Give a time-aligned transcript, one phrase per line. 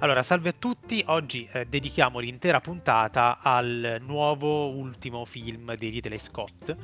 [0.00, 6.18] Allora, salve a tutti, oggi eh, dedichiamo l'intera puntata al nuovo ultimo film di Ridley
[6.18, 6.76] Scott,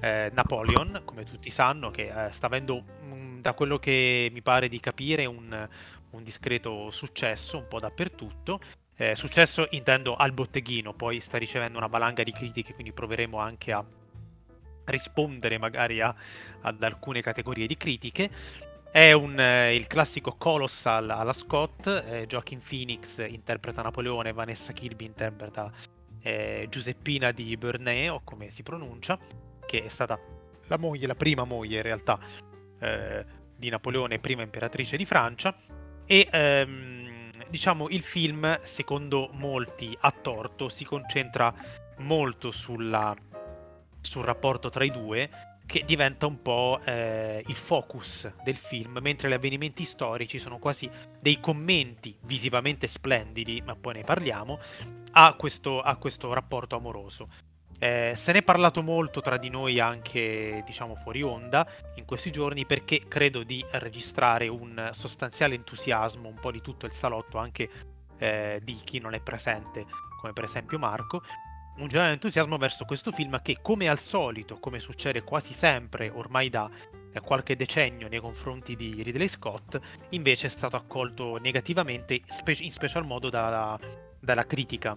[0.00, 4.68] eh, Napoleon, come tutti sanno, che eh, sta avendo, mh, da quello che mi pare
[4.68, 5.68] di capire, un,
[6.10, 8.60] un discreto successo un po' dappertutto.
[8.96, 13.72] Eh, successo intendo al botteghino, poi sta ricevendo una valanga di critiche, quindi proveremo anche
[13.72, 13.84] a
[14.88, 16.14] rispondere magari a,
[16.62, 18.30] ad alcune categorie di critiche.
[18.90, 25.04] È un, eh, il classico Colossal alla Scott, eh, Joaquin Phoenix interpreta Napoleone, Vanessa Kirby
[25.04, 25.70] interpreta
[26.22, 29.18] eh, Giuseppina di Burnett, o come si pronuncia,
[29.66, 30.18] che è stata
[30.66, 32.18] la moglie, la prima moglie in realtà
[32.80, 33.24] eh,
[33.56, 35.54] di Napoleone, prima imperatrice di Francia.
[36.06, 41.52] E ehm, diciamo il film, secondo molti a torto, si concentra
[41.98, 43.14] molto sulla,
[44.00, 45.28] sul rapporto tra i due
[45.68, 50.90] che diventa un po' eh, il focus del film, mentre gli avvenimenti storici sono quasi
[51.20, 54.58] dei commenti visivamente splendidi, ma poi ne parliamo,
[55.12, 57.28] a questo, a questo rapporto amoroso.
[57.78, 62.32] Eh, se ne è parlato molto tra di noi anche, diciamo, fuori onda in questi
[62.32, 67.68] giorni perché credo di registrare un sostanziale entusiasmo un po' di tutto il salotto, anche
[68.16, 69.84] eh, di chi non è presente,
[70.18, 71.22] come per esempio Marco,
[71.78, 76.48] un generale entusiasmo verso questo film che, come al solito, come succede quasi sempre ormai
[76.48, 76.70] da
[77.22, 79.78] qualche decennio nei confronti di Ridley Scott,
[80.10, 82.20] invece è stato accolto negativamente,
[82.58, 83.78] in special modo dalla,
[84.20, 84.96] dalla critica.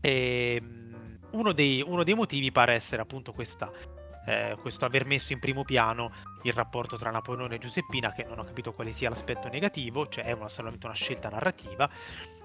[0.00, 3.70] E, ehm, uno, dei, uno dei motivi pare essere appunto questa
[4.26, 6.12] eh, questo aver messo in primo piano
[6.42, 10.24] il rapporto tra Napoleone e Giuseppina, che non ho capito quale sia l'aspetto negativo, cioè
[10.24, 11.88] è una, solamente una scelta narrativa,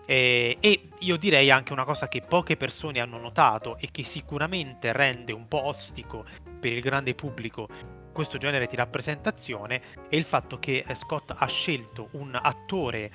[0.09, 4.91] eh, e io direi anche una cosa che poche persone hanno notato e che sicuramente
[4.91, 6.25] rende un po' ostico
[6.59, 7.67] per il grande pubblico
[8.11, 13.11] questo genere di rappresentazione è il fatto che eh, Scott ha scelto un attore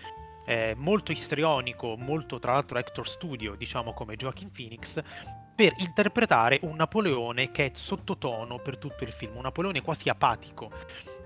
[0.47, 5.03] eh, molto istrionico, molto tra l'altro actor studio, diciamo come Joaquin Phoenix,
[5.53, 10.71] per interpretare un Napoleone che è sottotono per tutto il film, un Napoleone quasi apatico.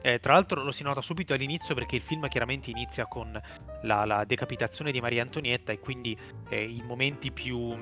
[0.01, 3.41] Eh, tra l'altro lo si nota subito all'inizio perché il film chiaramente inizia con
[3.83, 6.17] la, la decapitazione di Maria Antonietta e quindi
[6.49, 7.77] eh, i momenti più,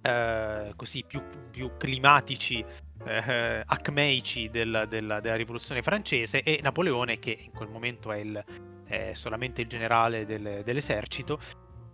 [0.00, 2.64] eh, così, più, più climatici,
[3.04, 8.44] eh, acmeici del, del, della rivoluzione francese e Napoleone che in quel momento è, il,
[8.84, 11.38] è solamente il generale del, dell'esercito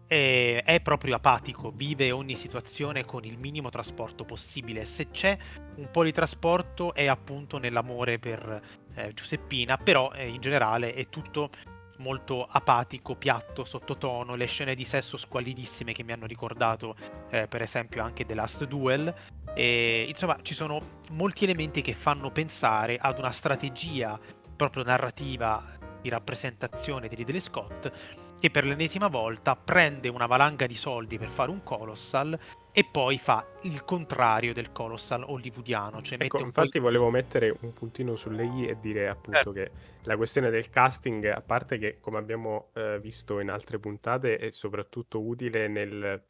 [0.08, 4.86] è, è, proprio apatico, vive ogni situazione con il minimo trasporto possibile.
[4.86, 5.36] Se c'è
[5.76, 8.60] un po' di trasporto è appunto nell'amore per
[8.98, 11.50] eh, Giuseppina, però eh, in generale è tutto
[11.98, 16.94] molto apatico, piatto, sottotono, le scene di sesso squalidissime che mi hanno ricordato
[17.30, 19.12] eh, per esempio anche The Last Duel.
[19.54, 24.18] E, insomma, ci sono molti elementi che fanno pensare ad una strategia
[24.56, 25.62] proprio narrativa
[26.00, 27.90] di rappresentazione di Ridley Scott
[28.38, 32.38] che per l'ennesima volta prende una valanga di soldi per fare un Colossal
[32.78, 36.00] e poi fa il contrario del Colossal hollywoodiano.
[36.00, 36.84] Cioè ecco, infatti po'...
[36.84, 39.50] volevo mettere un puntino sulle i e dire appunto certo.
[39.50, 39.70] che
[40.02, 44.50] la questione del casting, a parte che come abbiamo eh, visto in altre puntate, è
[44.50, 46.22] soprattutto utile nel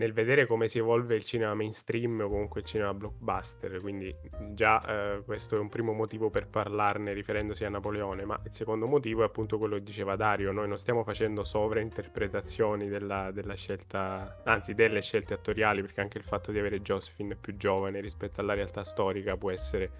[0.00, 4.14] nel vedere come si evolve il cinema mainstream o comunque il cinema blockbuster, quindi
[4.54, 4.82] già
[5.16, 9.20] eh, questo è un primo motivo per parlarne riferendosi a Napoleone, ma il secondo motivo
[9.20, 14.72] è appunto quello che diceva Dario, noi non stiamo facendo sovrainterpretazioni della, della scelta, anzi
[14.72, 18.82] delle scelte attoriali, perché anche il fatto di avere Josephine più giovane rispetto alla realtà
[18.84, 19.90] storica può essere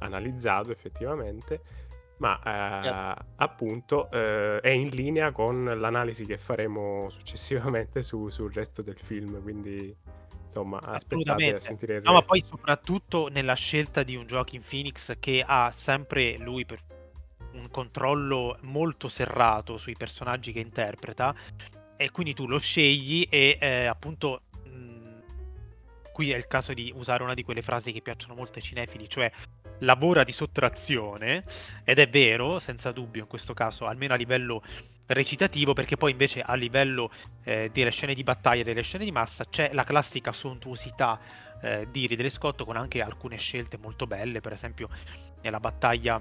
[0.00, 1.85] analizzato effettivamente
[2.18, 8.82] ma eh, appunto eh, è in linea con l'analisi che faremo successivamente su, sul resto
[8.82, 9.94] del film, quindi
[10.46, 12.20] insomma aspettate a sentire il no, resto.
[12.20, 16.80] ma poi soprattutto nella scelta di un Joaquin Phoenix che ha sempre lui per
[17.52, 21.34] un controllo molto serrato sui personaggi che interpreta
[21.96, 24.42] e quindi tu lo scegli e eh, appunto
[26.16, 29.06] qui è il caso di usare una di quelle frasi che piacciono molto ai cinefili,
[29.06, 29.30] cioè
[29.80, 31.44] lavora di sottrazione,
[31.84, 34.62] ed è vero, senza dubbio in questo caso, almeno a livello
[35.06, 37.10] recitativo, perché poi invece a livello
[37.44, 41.20] eh, delle scene di battaglia e delle scene di massa c'è la classica sontuosità
[41.60, 44.88] eh, di Ridley Scott con anche alcune scelte molto belle, per esempio
[45.42, 46.20] nella battaglia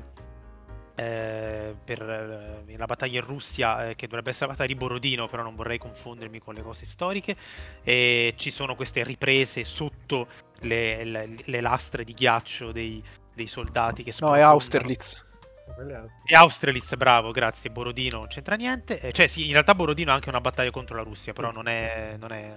[0.97, 5.27] eh, per eh, la battaglia in Russia, eh, che dovrebbe essere la battaglia di Borodino,
[5.27, 7.35] però non vorrei confondermi con le cose storiche.
[7.83, 10.27] E ci sono queste riprese sotto
[10.59, 13.03] le, le, le lastre di ghiaccio dei,
[13.35, 15.23] dei soldati che No, è Austerlitz.
[16.25, 17.69] E Austerlitz, bravo, grazie.
[17.69, 18.99] Borodino non c'entra niente.
[18.99, 21.67] Eh, cioè, sì, in realtà Borodino è anche una battaglia contro la Russia, però non
[21.67, 22.15] è.
[22.19, 22.53] Non è...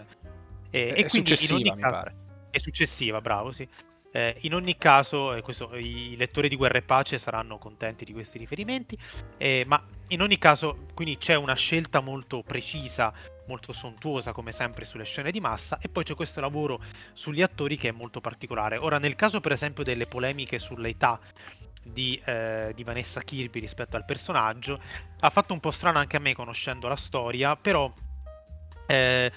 [0.70, 1.94] E, è e successiva, mi caso...
[1.94, 2.14] pare.
[2.50, 3.68] È successiva, bravo, sì.
[4.10, 8.12] Eh, in ogni caso, eh, questo, i lettori di Guerra e Pace saranno contenti di
[8.12, 8.96] questi riferimenti,
[9.36, 13.12] eh, ma in ogni caso, quindi c'è una scelta molto precisa,
[13.48, 16.80] molto sontuosa, come sempre, sulle scene di massa, e poi c'è questo lavoro
[17.14, 18.76] sugli attori che è molto particolare.
[18.76, 21.18] Ora, nel caso, per esempio, delle polemiche sull'età
[21.82, 24.78] di, eh, di Vanessa Kirby rispetto al personaggio,
[25.20, 27.92] ha fatto un po' strano anche a me conoscendo la storia, però
[28.86, 29.32] eh,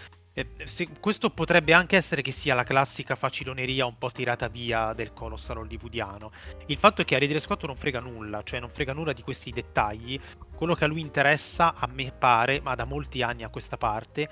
[0.57, 4.93] eh, se, questo potrebbe anche essere che sia la classica faciloneria un po' tirata via
[4.93, 6.31] del colossal hollywoodiano.
[6.67, 9.21] Il fatto è che a Ridley Scott non frega nulla, cioè non frega nulla di
[9.21, 10.19] questi dettagli.
[10.55, 14.29] Quello che a lui interessa, a me pare, ma da molti anni a questa parte,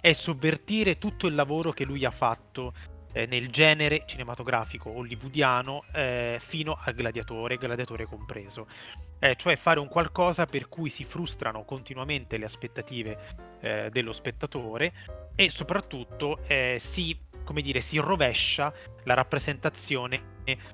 [0.00, 2.72] è sovvertire tutto il lavoro che lui ha fatto
[3.12, 8.66] eh, nel genere cinematografico hollywoodiano eh, fino al gladiatore, gladiatore compreso.
[9.18, 13.18] Eh, cioè fare un qualcosa per cui si frustrano continuamente le aspettative
[13.60, 14.92] eh, dello spettatore
[15.34, 17.16] e soprattutto eh, si,
[17.60, 18.72] dire, si rovescia
[19.04, 20.30] la rappresentazione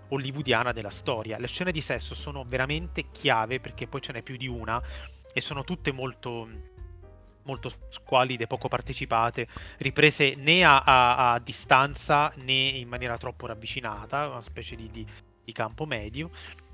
[0.08, 1.38] hollywoodiana della storia.
[1.38, 4.82] Le scene di sesso sono veramente chiave perché poi ce n'è più di una
[5.32, 6.76] e sono tutte molto
[7.48, 14.28] molto squalide, poco partecipate, riprese né a, a, a, distanza né in maniera troppo ravvicinata,
[14.28, 15.06] una specie di, di,
[15.44, 16.30] di campo medio.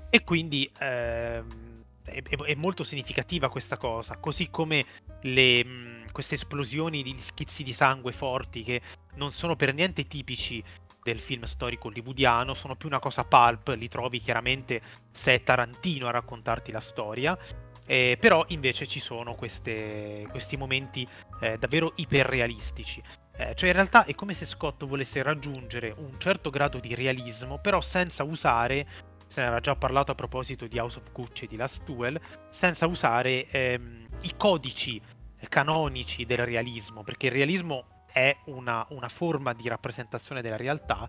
[0.09, 1.74] E quindi ehm,
[2.05, 4.85] è, è, molto significativa questa cosa, così come
[5.21, 8.81] le, mh, queste esplosioni di schizzi di sangue forti che
[9.15, 10.63] non sono per niente tipici
[11.01, 14.81] del film storico hollywoodiano, sono più una cosa pulp, li trovi chiaramente
[15.11, 17.37] se è Tarantino a raccontarti la storia,
[17.85, 21.07] eh, però invece ci sono queste, questi momenti
[21.41, 23.01] eh, davvero iperrealistici.
[23.37, 27.59] Eh, cioè in realtà è come se Scott volesse raggiungere un certo grado di realismo,
[27.59, 28.87] però senza usare,
[29.27, 32.19] se ne era già parlato a proposito di House of Gucci e di Last Duel,
[32.49, 35.01] senza usare ehm, i codici
[35.49, 41.07] canonici del realismo, perché il realismo è una, una forma di rappresentazione della realtà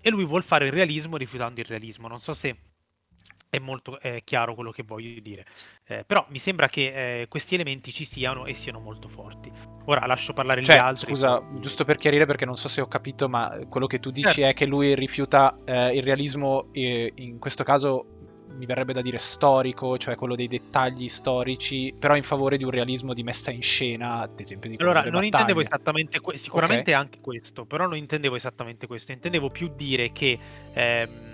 [0.00, 2.08] e lui vuole fare il realismo rifiutando il realismo.
[2.08, 2.56] Non so se
[3.50, 5.44] è molto è chiaro quello che voglio dire.
[5.86, 9.50] Eh, però mi sembra che eh, questi elementi ci siano e siano molto forti.
[9.86, 11.06] Ora lascio parlare cioè, gli altri.
[11.06, 14.28] Scusa, giusto per chiarire perché non so se ho capito, ma quello che tu dici
[14.28, 14.50] certo.
[14.50, 18.18] è che lui rifiuta eh, il realismo, in questo caso
[18.58, 22.70] mi verrebbe da dire storico, cioè quello dei dettagli storici, però in favore di un
[22.70, 25.26] realismo di messa in scena, ad esempio di Allora, non battaglie.
[25.26, 26.94] intendevo esattamente questo, sicuramente okay.
[26.94, 30.38] anche questo, però non intendevo esattamente questo, intendevo più dire che...
[30.74, 31.27] Ehm,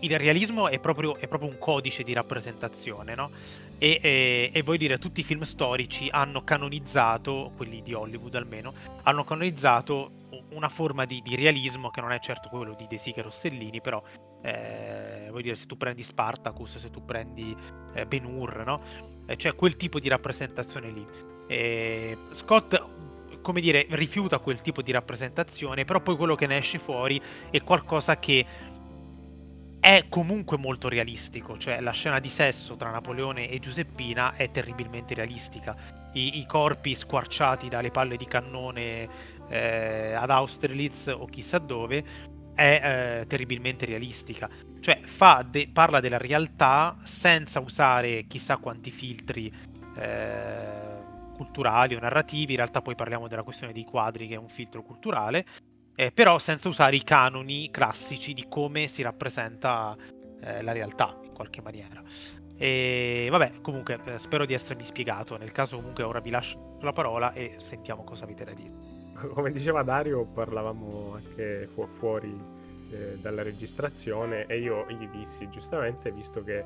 [0.00, 3.30] il realismo è proprio, è proprio, un codice di rappresentazione, no?
[3.78, 8.72] E, e, e vuoi dire, tutti i film storici hanno canonizzato, quelli di Hollywood almeno,
[9.02, 10.10] hanno canonizzato
[10.50, 13.80] una forma di, di realismo che non è certo quello di De Sica e Rossellini,
[13.80, 14.02] però
[14.42, 17.56] eh, vuoi dire, se tu prendi Spartacus, se tu prendi
[17.94, 18.80] eh, Ben Hur, no?
[19.26, 21.06] Eh, cioè quel tipo di rappresentazione lì.
[21.48, 22.96] E Scott
[23.48, 27.18] come dire, rifiuta quel tipo di rappresentazione, però poi quello che ne esce fuori
[27.48, 28.44] è qualcosa che
[29.88, 35.14] è comunque molto realistico, cioè la scena di sesso tra Napoleone e Giuseppina è terribilmente
[35.14, 35.74] realistica.
[36.12, 39.08] I, i corpi squarciati dalle palle di cannone
[39.48, 42.04] eh, ad Austerlitz o chissà dove
[42.54, 44.50] è eh, terribilmente realistica.
[44.78, 45.00] Cioè
[45.46, 49.50] de- parla della realtà senza usare chissà quanti filtri
[49.96, 50.98] eh,
[51.34, 52.52] culturali o narrativi.
[52.52, 55.46] In realtà poi parliamo della questione dei quadri che è un filtro culturale
[55.98, 59.96] eh, però senza usare i canoni classici di come si rappresenta
[60.40, 62.00] eh, la realtà in qualche maniera.
[62.56, 65.36] E vabbè, comunque eh, spero di essermi spiegato.
[65.36, 68.70] Nel caso, comunque, ora vi lascio la parola e sentiamo cosa avete da dire.
[69.34, 72.32] Come diceva Dario, parlavamo anche fu- fuori
[72.92, 76.64] eh, dalla registrazione e io gli dissi giustamente, visto che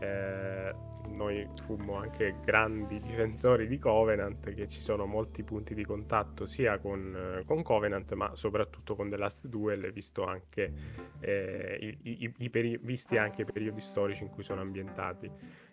[0.00, 0.74] eh,
[1.10, 6.78] noi fummo anche grandi difensori di Covenant, che ci sono molti punti di contatto sia
[6.78, 10.72] con, con Covenant, ma soprattutto con The Last Duel, visto anche,
[11.20, 15.30] eh, i, i, i peri- visti anche i periodi storici in cui sono ambientati.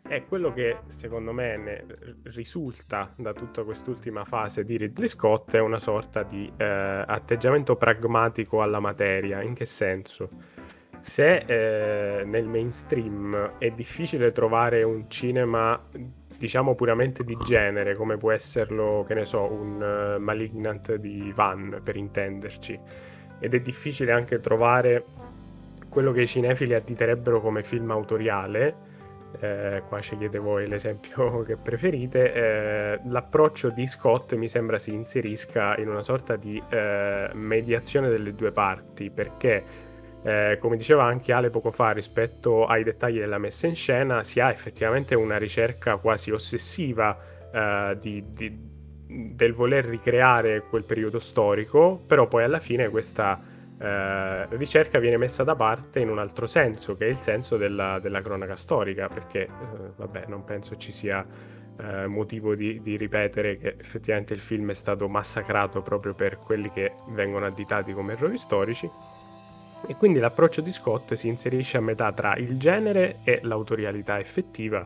[0.09, 1.85] E quello che secondo me
[2.23, 8.61] risulta da tutta quest'ultima fase di Ridley Scott è una sorta di eh, atteggiamento pragmatico
[8.61, 9.41] alla materia.
[9.41, 10.29] In che senso?
[11.01, 15.79] Se eh, nel mainstream è difficile trovare un cinema
[16.37, 21.81] diciamo puramente di genere come può esserlo che ne so un uh, Malignant di Van
[21.83, 22.79] per intenderci.
[23.39, 25.03] Ed è difficile anche trovare
[25.89, 28.85] quello che i cinefili additerebbero come film autoriale.
[29.39, 32.33] Eh, qua scegliete voi l'esempio che preferite.
[32.33, 38.33] Eh, l'approccio di Scott mi sembra si inserisca in una sorta di eh, mediazione delle
[38.33, 39.63] due parti perché
[40.27, 44.41] eh, come diceva anche Ale poco fa rispetto ai dettagli della messa in scena, si
[44.41, 47.17] ha effettivamente una ricerca quasi ossessiva
[47.49, 48.53] eh, di, di,
[49.07, 53.39] del voler ricreare quel periodo storico, però poi alla fine questa
[53.79, 57.99] eh, ricerca viene messa da parte in un altro senso, che è il senso della,
[57.99, 59.49] della cronaca storica, perché eh,
[59.95, 61.25] vabbè, non penso ci sia
[61.79, 66.69] eh, motivo di, di, ripetere che effettivamente il film è stato massacrato proprio per quelli
[66.69, 68.89] che vengono additati come errori storici.
[69.85, 74.83] E quindi l'approccio di Scott si inserisce a metà tra il genere e l'autorialità effettiva.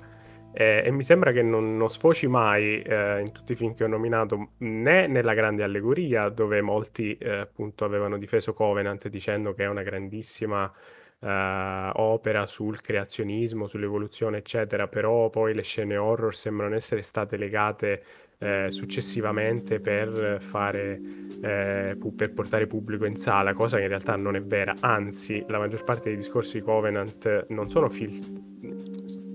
[0.54, 3.86] Eh, e mi sembra che non, non sfoci mai eh, in tutti i film che
[3.86, 9.64] ho nominato né nella grande allegoria dove molti eh, appunto avevano difeso Covenant dicendo che
[9.64, 10.70] è una grandissima
[11.22, 18.04] eh, opera sul creazionismo, sull'evoluzione eccetera però poi le scene horror sembrano essere state legate
[18.44, 21.00] eh, successivamente per fare
[21.42, 24.76] eh, per portare pubblico in sala cosa che in realtà non è vera.
[24.80, 28.50] Anzi la maggior parte dei discorsi di Covenant non sono filtrati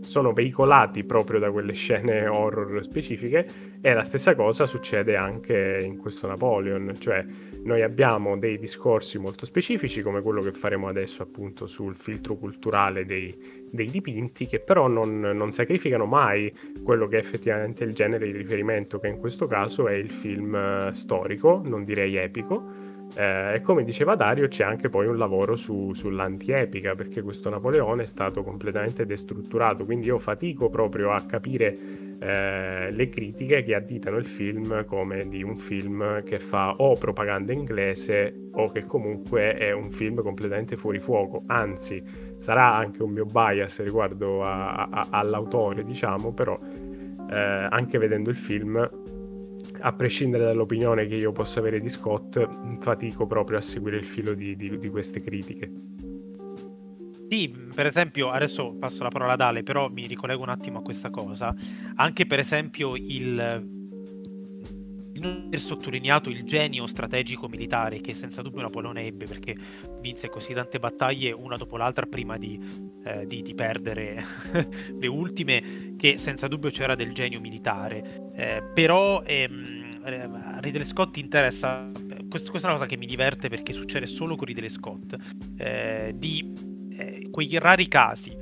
[0.07, 3.47] sono veicolati proprio da quelle scene horror specifiche
[3.81, 7.25] e la stessa cosa succede anche in questo Napoleon, cioè
[7.67, 13.05] noi abbiamo dei discorsi molto specifici come quello che faremo adesso appunto sul filtro culturale
[13.05, 13.37] dei,
[13.71, 18.39] dei dipinti che però non, non, sacrificano mai quello che è effettivamente il genere di
[18.39, 23.61] riferimento che in questo caso è il film eh, storico, non direi epico eh, e
[23.63, 28.43] come diceva Dario, c'è anche poi un lavoro su, sull'antiepica, perché questo Napoleone è stato
[28.43, 29.85] completamente destrutturato.
[29.85, 35.43] Quindi io fatico proprio a capire eh, le critiche che additano il film come di
[35.43, 40.99] un film che fa o propaganda inglese o che comunque è un film completamente fuori
[40.99, 41.43] fuoco.
[41.47, 42.03] Anzi,
[42.39, 46.59] sarà anche un mio bias riguardo a, a, all'autore, diciamo, però
[47.31, 47.37] eh,
[47.71, 48.91] anche vedendo il film
[49.81, 54.33] a prescindere dall'opinione che io possa avere di Scott, fatico proprio a seguire il filo
[54.33, 55.96] di, di, di queste critiche.
[57.29, 60.83] Sì, per esempio, adesso passo la parola ad Ale, però mi ricollego un attimo a
[60.83, 61.55] questa cosa.
[61.97, 63.75] Anche per esempio il
[65.19, 69.57] non aver sottolineato il genio strategico militare che senza dubbio Napoleone ebbe perché
[70.01, 72.61] vinse così tante battaglie una dopo l'altra prima di,
[73.05, 74.25] eh, di, di perdere
[74.99, 81.17] le ultime che senza dubbio c'era del genio militare eh, però ehm, eh, Ridley Scott
[81.17, 81.91] interessa
[82.29, 85.17] quest- questa è una cosa che mi diverte perché succede solo con Ridley Scott
[85.57, 88.37] eh, di eh, quei rari casi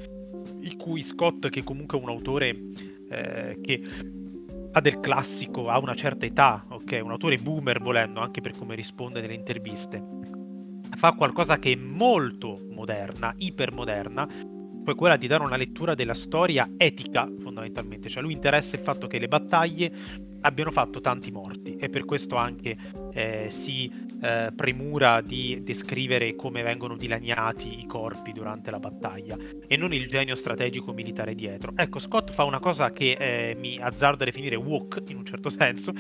[0.61, 2.59] in cui Scott che comunque è un autore
[3.11, 3.83] eh, che
[4.73, 7.01] ha del classico, ha una certa età, ok?
[7.03, 10.03] Un autore boomer volendo, anche per come risponde nelle interviste.
[10.97, 14.27] Fa qualcosa che è molto moderna, ipermoderna,
[14.85, 18.09] poi quella di dare una lettura della storia etica, fondamentalmente.
[18.09, 19.93] Cioè lui interessa il fatto che le battaglie
[20.45, 22.77] abbiano fatto tanti morti e per questo anche
[23.13, 29.37] eh, si eh, premura di descrivere come vengono dilaniati i corpi durante la battaglia
[29.67, 31.73] e non il genio strategico militare dietro.
[31.77, 35.49] Ecco, Scott fa una cosa che eh, mi azzardo a definire walk in un certo
[35.51, 35.93] senso,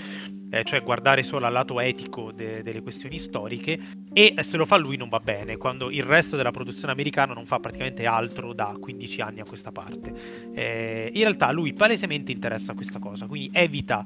[0.50, 3.78] eh, cioè guardare solo al lato etico de- delle questioni storiche
[4.12, 7.46] e se lo fa lui non va bene, quando il resto della produzione americana non
[7.46, 10.52] fa praticamente altro da 15 anni a questa parte.
[10.54, 14.04] Eh, in realtà lui palesemente interessa questa cosa, quindi evita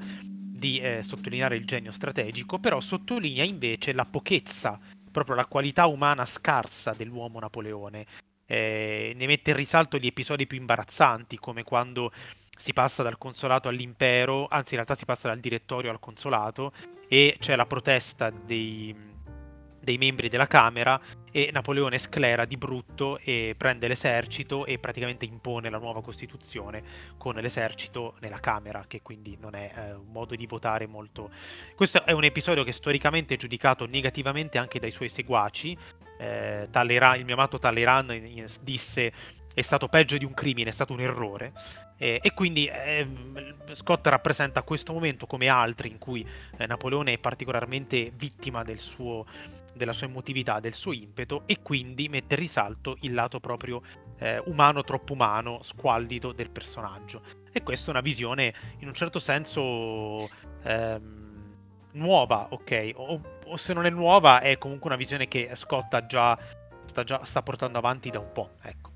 [0.58, 4.78] di eh, sottolineare il genio strategico, però sottolinea invece la pochezza,
[5.10, 8.06] proprio la qualità umana scarsa dell'uomo Napoleone.
[8.44, 12.12] Eh, ne mette in risalto gli episodi più imbarazzanti, come quando
[12.56, 16.72] si passa dal consolato all'impero, anzi in realtà si passa dal direttorio al consolato
[17.06, 18.94] e c'è la protesta dei,
[19.88, 21.00] dei membri della Camera
[21.32, 26.82] e Napoleone sclera di brutto e prende l'esercito e praticamente impone la nuova Costituzione
[27.16, 31.30] con l'esercito nella Camera, che quindi non è eh, un modo di votare molto...
[31.74, 35.74] Questo è un episodio che storicamente è giudicato negativamente anche dai suoi seguaci.
[36.18, 38.12] Eh, Talleyrand, il mio amato Talleyrand
[38.60, 39.12] disse
[39.54, 41.52] è stato peggio di un crimine, è stato un errore.
[41.96, 43.08] Eh, e quindi eh,
[43.72, 46.24] Scott rappresenta questo momento come altri in cui
[46.58, 49.26] eh, Napoleone è particolarmente vittima del suo
[49.78, 53.80] della sua emotività, del suo impeto e quindi mette in risalto il lato proprio
[54.18, 57.22] eh, umano, troppo umano, squallido del personaggio.
[57.50, 60.28] E questa è una visione in un certo senso
[60.62, 61.18] ehm,
[61.92, 62.90] nuova, ok?
[62.96, 66.38] O, o, se non è nuova è comunque una visione che Scott già,
[66.84, 68.87] sta, già, sta portando avanti da un po', ecco.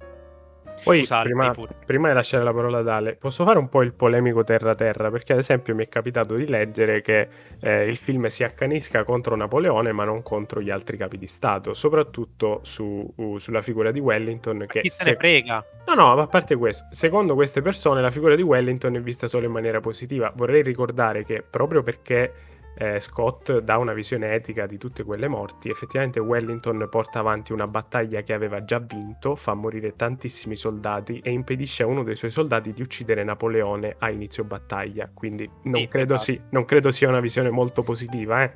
[0.85, 1.55] Poi, prima,
[1.87, 5.11] prima, di lasciare la parola ad Ale, posso fare un po' il polemico terra-terra?
[5.11, 7.29] Perché, ad esempio, mi è capitato di leggere che
[7.61, 11.73] eh, il film si accanisca contro Napoleone, ma non contro gli altri capi di Stato,
[11.75, 14.57] soprattutto su, uh, sulla figura di Wellington.
[14.59, 15.65] Ma che chi se ne frega?
[15.87, 19.29] No, no, ma a parte questo, secondo queste persone, la figura di Wellington è vista
[19.29, 20.33] solo in maniera positiva.
[20.35, 22.33] Vorrei ricordare che proprio perché
[22.75, 25.69] eh, Scott dà una visione etica di tutte quelle morti.
[25.69, 31.31] Effettivamente Wellington porta avanti una battaglia che aveva già vinto, fa morire tantissimi soldati e
[31.31, 35.11] impedisce a uno dei suoi soldati di uccidere Napoleone a inizio battaglia.
[35.13, 36.33] Quindi non, sì, credo, esatto.
[36.33, 38.53] sì, non credo sia una visione molto positiva, eh.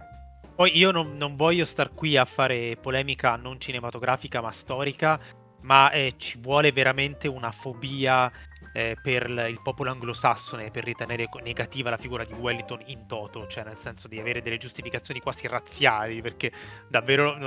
[0.55, 5.21] Poi io non, non, voglio star qui a fare polemica non cinematografica ma storica,
[5.63, 8.33] ma eh, ci vuole veramente una fobia
[8.77, 13.65] eh, per il popolo anglosassone per ritenere negativa la figura di Wellington in toto, cioè
[13.65, 16.53] nel senso di avere delle giustificazioni quasi razziali, perché
[16.87, 17.39] davvero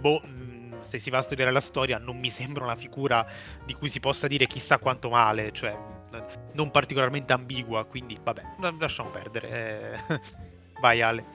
[0.00, 3.26] boh, mm, se si va a studiare la storia non mi sembra una figura
[3.66, 5.76] di cui si possa dire chissà quanto male, cioè
[6.54, 8.42] non particolarmente ambigua, quindi vabbè,
[8.78, 10.00] lasciamo perdere.
[10.06, 10.20] Eh,
[10.80, 11.26] vai Ale.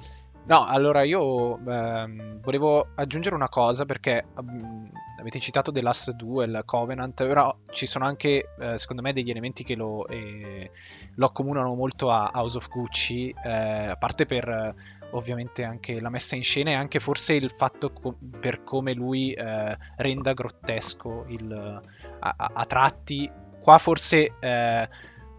[0.45, 6.61] No, allora io ehm, volevo aggiungere una cosa perché um, avete citato The Last Duel,
[6.65, 10.71] Covenant, però ci sono anche eh, secondo me degli elementi che lo, eh,
[11.15, 14.75] lo accomunano molto a House of Gucci, eh, a parte per
[15.11, 19.31] ovviamente anche la messa in scena e anche forse il fatto co- per come lui
[19.31, 21.81] eh, renda grottesco il,
[22.19, 23.29] a, a, tratti.
[23.61, 24.89] Qua forse eh,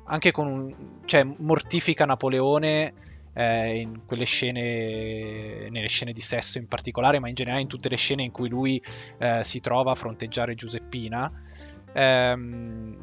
[0.05, 0.75] anche con un...
[1.05, 3.07] cioè mortifica Napoleone
[3.39, 7.89] eh, in quelle scene, nelle scene di sesso in particolare, ma in generale in tutte
[7.89, 8.83] le scene in cui lui
[9.19, 11.31] eh, si trova a fronteggiare Giuseppina.
[11.93, 12.97] Ehm,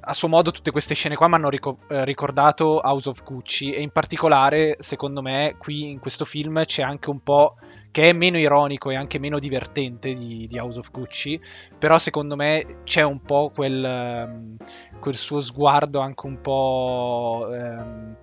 [0.00, 3.82] a suo modo tutte queste scene qua mi hanno eh, ricordato House of Gucci e
[3.82, 7.56] in particolare secondo me qui in questo film c'è anche un po'
[7.90, 11.40] che è meno ironico e anche meno divertente di, di House of Gucci,
[11.78, 13.82] però secondo me c'è un po' quel,
[14.28, 14.56] um,
[15.00, 18.16] quel suo sguardo anche un po' um,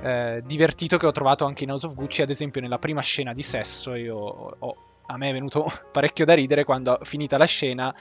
[0.00, 3.32] eh, divertito che ho trovato anche in House of Gucci, ad esempio nella prima scena
[3.32, 4.76] di sesso io ho,
[5.06, 7.94] a me è venuto parecchio da ridere quando finita la scena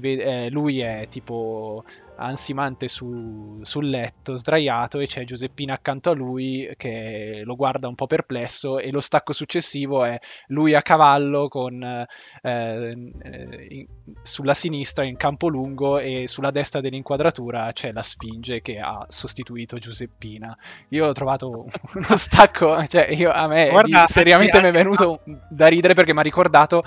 [0.00, 1.84] vede, eh, lui è tipo
[2.18, 7.94] ansimante su, sul letto, sdraiato, e c'è Giuseppina accanto a lui che lo guarda un
[7.94, 12.06] po' perplesso e lo stacco successivo è lui a cavallo con, eh,
[12.42, 13.86] eh, in,
[14.22, 19.78] sulla sinistra in campo lungo e sulla destra dell'inquadratura c'è la Sfinge che ha sostituito
[19.78, 20.56] Giuseppina.
[20.90, 25.66] Io ho trovato uno stacco, cioè io, a me Guarda, seriamente mi è venuto da
[25.66, 26.82] ridere perché mi ha ricordato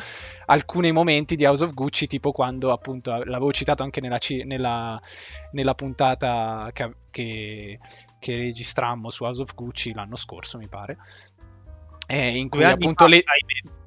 [0.45, 5.01] alcuni momenti di House of Gucci, tipo quando appunto l'avevo citato anche nella, nella,
[5.51, 7.79] nella puntata che, che,
[8.19, 10.97] che, registrammo su House of Gucci l'anno scorso, mi pare.
[12.07, 13.23] Eh, in cui appunto le...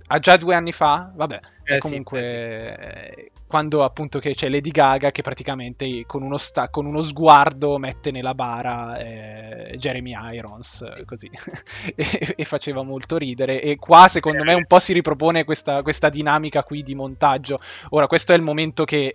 [0.07, 1.11] Ah, già due anni fa?
[1.15, 6.25] Vabbè, eh, comunque sì, eh, sì quando appunto che c'è Lady Gaga che praticamente con
[6.25, 11.31] uno, sta- con uno sguardo mette nella bara eh, Jeremy Irons così.
[11.95, 13.63] E-, e, faceva molto ridere.
[13.63, 17.61] E qua secondo me un po' si ripropone questa, questa dinamica qui di montaggio.
[17.91, 19.15] Ora questo è il momento che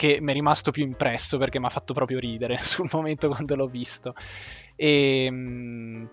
[0.00, 3.54] che mi è rimasto più impresso perché mi ha fatto proprio ridere sul momento quando
[3.54, 4.14] l'ho visto.
[4.74, 6.10] E, ehm,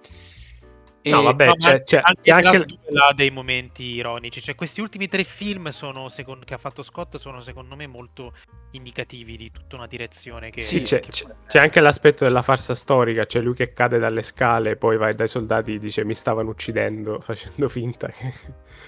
[1.04, 2.66] No, vabbè, no, c'è, c'è anche, anche...
[3.02, 4.42] ha dei momenti ironici.
[4.42, 8.34] Cioè, questi ultimi tre film sono, secondo, che ha fatto Scott sono secondo me molto
[8.72, 10.60] indicativi di tutta una direzione che...
[10.60, 14.22] Sì, c'è, che c'è, c'è anche l'aspetto della farsa storica, cioè lui che cade dalle
[14.22, 18.34] scale, poi va dai soldati e dice mi stavano uccidendo, facendo finta che...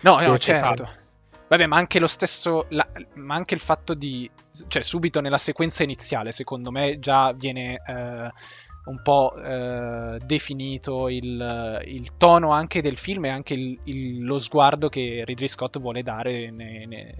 [0.01, 1.07] No, no, certo.
[1.49, 4.29] Vabbè, ma anche lo stesso, la, ma anche il fatto di,
[4.67, 7.81] cioè subito nella sequenza iniziale, secondo me già viene...
[7.85, 8.31] Eh,
[8.85, 14.39] un po' eh, definito il, il, tono anche del film e anche il, il, lo
[14.39, 17.15] sguardo che Ridley Scott vuole dare, ne, ne,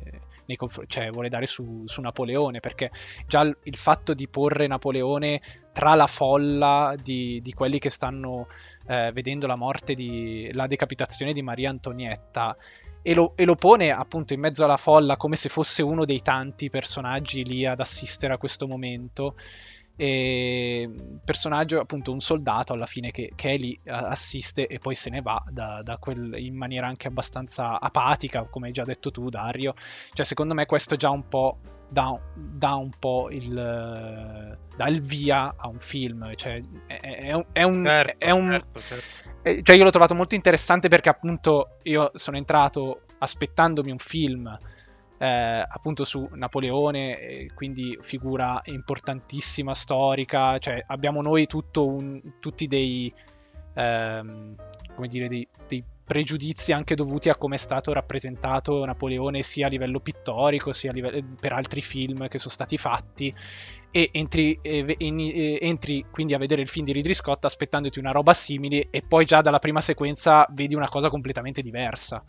[0.46, 2.90] nei confr- cioè vuole dare su, su, Napoleone, perché
[3.28, 8.48] già il, il, fatto di porre Napoleone tra la folla di, di quelli che stanno
[8.88, 12.58] eh, vedendo la morte di la decapitazione di Maria Antonietta
[13.10, 16.22] e lo, e lo, pone appunto in mezzo alla folla come se fosse uno dei
[16.22, 19.36] tanti personaggi lì ad assistere a questo momento.
[19.96, 20.88] E
[21.26, 25.22] personaggio appunto un soldato alla fine che, che è lì assiste e poi se ne
[25.22, 29.74] va da, da quel, in maniera anche abbastanza apatica come hai già detto tu Dario.
[30.14, 31.58] Cioè secondo me questo già un po'
[31.90, 37.46] dà, dà un po' il dà il via a un film cioè è, è un,
[37.52, 39.62] è un, certo, è un certo, certo.
[39.64, 44.58] cioè io l'ho trovato molto interessante perché appunto io sono entrato aspettandomi un film
[45.22, 51.46] eh, appunto su Napoleone, quindi figura importantissima storica, cioè abbiamo noi
[51.86, 53.14] un, tutti dei,
[53.74, 54.56] ehm,
[54.96, 59.70] come dire, dei, dei pregiudizi anche dovuti a come è stato rappresentato Napoleone sia a
[59.70, 63.32] livello pittorico sia livello, per altri film che sono stati fatti
[63.92, 68.10] e entri, e, e, entri, quindi a vedere il film di Ridley Scott aspettandoti una
[68.10, 72.24] roba simile e poi già dalla prima sequenza vedi una cosa completamente diversa.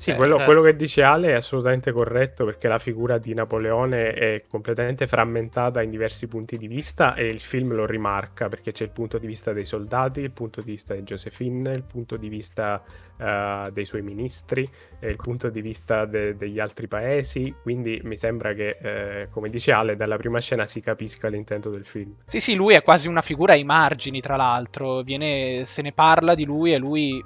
[0.00, 0.44] Sì, eh, quello, eh.
[0.46, 5.82] quello, che dice Ale è assolutamente corretto perché la figura di Napoleone è completamente frammentata
[5.82, 9.26] in diversi punti di vista e il film lo rimarca perché c'è il punto di
[9.26, 13.84] vista dei soldati, il punto di vista di Josephine, il punto di vista uh, dei
[13.84, 14.66] suoi ministri,
[15.00, 19.72] il punto di vista de- degli altri paesi, quindi mi sembra che, eh, come dice
[19.72, 22.14] Ale, dalla prima scena si capisca l'intento del film.
[22.24, 26.34] Sì, sì, lui è quasi una figura ai margini, tra l'altro, Viene, se ne parla
[26.34, 27.22] di lui e lui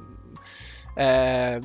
[0.97, 1.61] eh,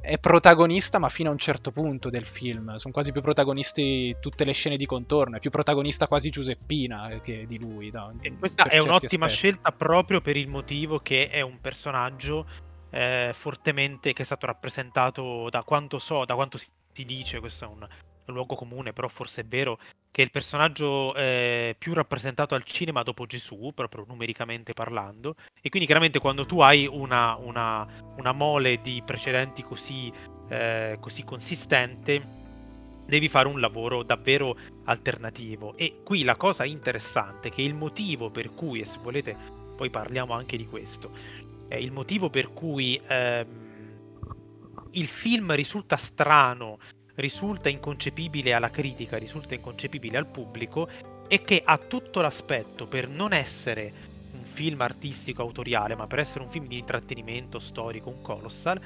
[0.00, 4.44] è protagonista ma fino a un certo punto del film, sono quasi più protagonisti tutte
[4.44, 7.90] le scene di contorno, è più protagonista quasi Giuseppina che di lui.
[7.90, 8.14] No?
[8.20, 9.48] E questa è un'ottima aspetti.
[9.48, 12.46] scelta proprio per il motivo che è un personaggio
[12.90, 17.68] eh, fortemente che è stato rappresentato da quanto so, da quanto si dice, questo è
[17.68, 17.86] un
[18.32, 19.78] luogo comune, però forse è vero,
[20.10, 25.68] che è il personaggio eh, più rappresentato al cinema dopo Gesù, proprio numericamente parlando, e
[25.68, 30.12] quindi chiaramente quando tu hai una, una, una mole di precedenti così,
[30.48, 32.38] eh, così consistente,
[33.06, 35.76] devi fare un lavoro davvero alternativo.
[35.76, 39.36] E qui la cosa interessante è che il motivo per cui, e se volete
[39.76, 41.10] poi parliamo anche di questo,
[41.68, 43.68] è il motivo per cui ehm,
[44.92, 46.78] il film risulta strano
[47.20, 50.88] risulta inconcepibile alla critica, risulta inconcepibile al pubblico
[51.28, 53.92] e che ha tutto l'aspetto per non essere
[54.32, 58.80] un film artistico autoriale, ma per essere un film di intrattenimento storico, un colossal,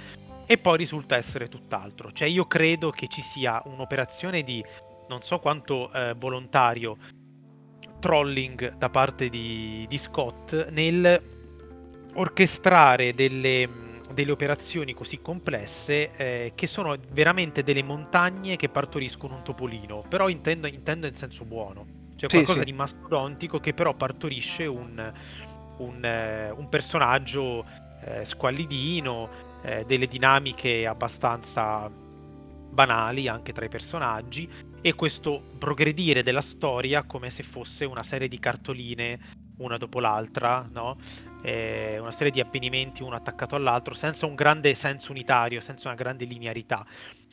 [0.47, 2.13] e poi risulta essere tutt'altro.
[2.13, 4.63] Cioè io credo che ci sia un'operazione di
[5.09, 6.97] non so quanto eh, volontario
[8.01, 11.23] trolling da parte di, di Scott nel
[12.15, 13.69] orchestrare delle
[14.13, 20.29] delle operazioni così complesse eh, che sono veramente delle montagne che partoriscono un topolino, però
[20.29, 21.87] intendo, intendo in senso buono,
[22.17, 22.65] cioè sì, qualcosa sì.
[22.65, 25.13] di mastodontico che però partorisce un,
[25.79, 27.65] un, eh, un personaggio
[28.05, 31.91] eh, squallidino, eh, delle dinamiche abbastanza
[32.75, 34.49] banali anche tra i personaggi
[34.81, 40.67] e questo progredire della storia come se fosse una serie di cartoline una dopo l'altra,
[40.71, 40.97] no?
[41.43, 46.25] una serie di avvenimenti uno attaccato all'altro senza un grande senso unitario, senza una grande
[46.25, 46.87] linearità,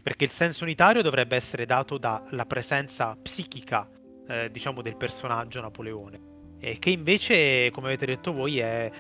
[0.04, 3.90] perché il senso unitario dovrebbe essere dato dalla presenza psichica,
[4.28, 6.20] eh, diciamo, del personaggio Napoleone,
[6.60, 8.92] e che invece, come avete detto voi, è...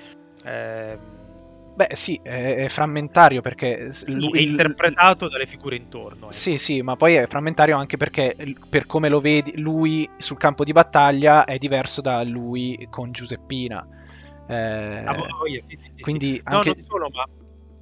[1.71, 3.89] Eh, Beh, sì, è, frammentario perché.
[4.07, 6.29] Lui, è interpretato dalle figure intorno.
[6.29, 6.31] Eh.
[6.33, 8.35] Sì, sì, ma poi è frammentario anche perché,
[8.69, 13.87] per come lo vedi, lui sul campo di battaglia è diverso da lui con Giuseppina.
[14.47, 16.41] Eh, ah, oh, yeah, sì, sì, quindi sì.
[16.43, 16.69] Anche...
[16.69, 17.25] No, non solo, ma...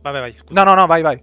[0.01, 0.53] Vabbè, vai, scusa.
[0.53, 1.21] No, no, no, vai, vai.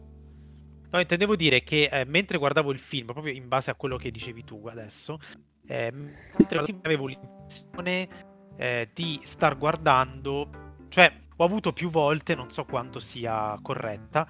[0.90, 4.10] No, intendevo dire che eh, mentre guardavo il film, proprio in base a quello che
[4.10, 5.18] dicevi tu adesso,
[5.66, 8.08] eh, mentre avevo l'impressione
[8.56, 10.48] eh, di star guardando,
[10.88, 14.26] cioè ho avuto più volte, non so quanto sia corretta,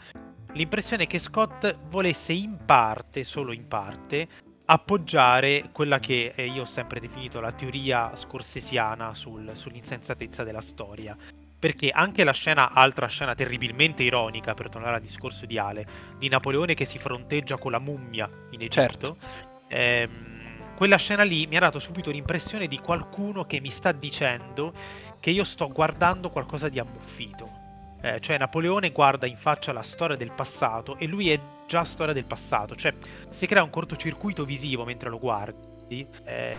[0.53, 4.27] l'impressione che Scott volesse in parte, solo in parte,
[4.67, 11.17] appoggiare quella che io ho sempre definito la teoria scorsesiana sul, sull'insensatezza della storia.
[11.59, 15.87] Perché anche la scena, altra scena terribilmente ironica, per tornare al discorso di Ale,
[16.19, 19.17] di Napoleone che si fronteggia con la mummia in Egitto, certo.
[19.69, 20.35] ehm,
[20.77, 24.75] quella scena lì mi ha dato subito l'impressione di qualcuno che mi sta dicendo
[25.21, 27.51] che io sto guardando qualcosa di ammuffito.
[28.03, 32.15] Eh, cioè Napoleone guarda in faccia la storia del passato e lui è già storia
[32.15, 32.95] del passato, cioè
[33.31, 36.57] si crea un cortocircuito visivo mentre lo guardi, eh,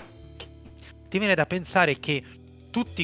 [1.07, 2.23] ti viene da pensare che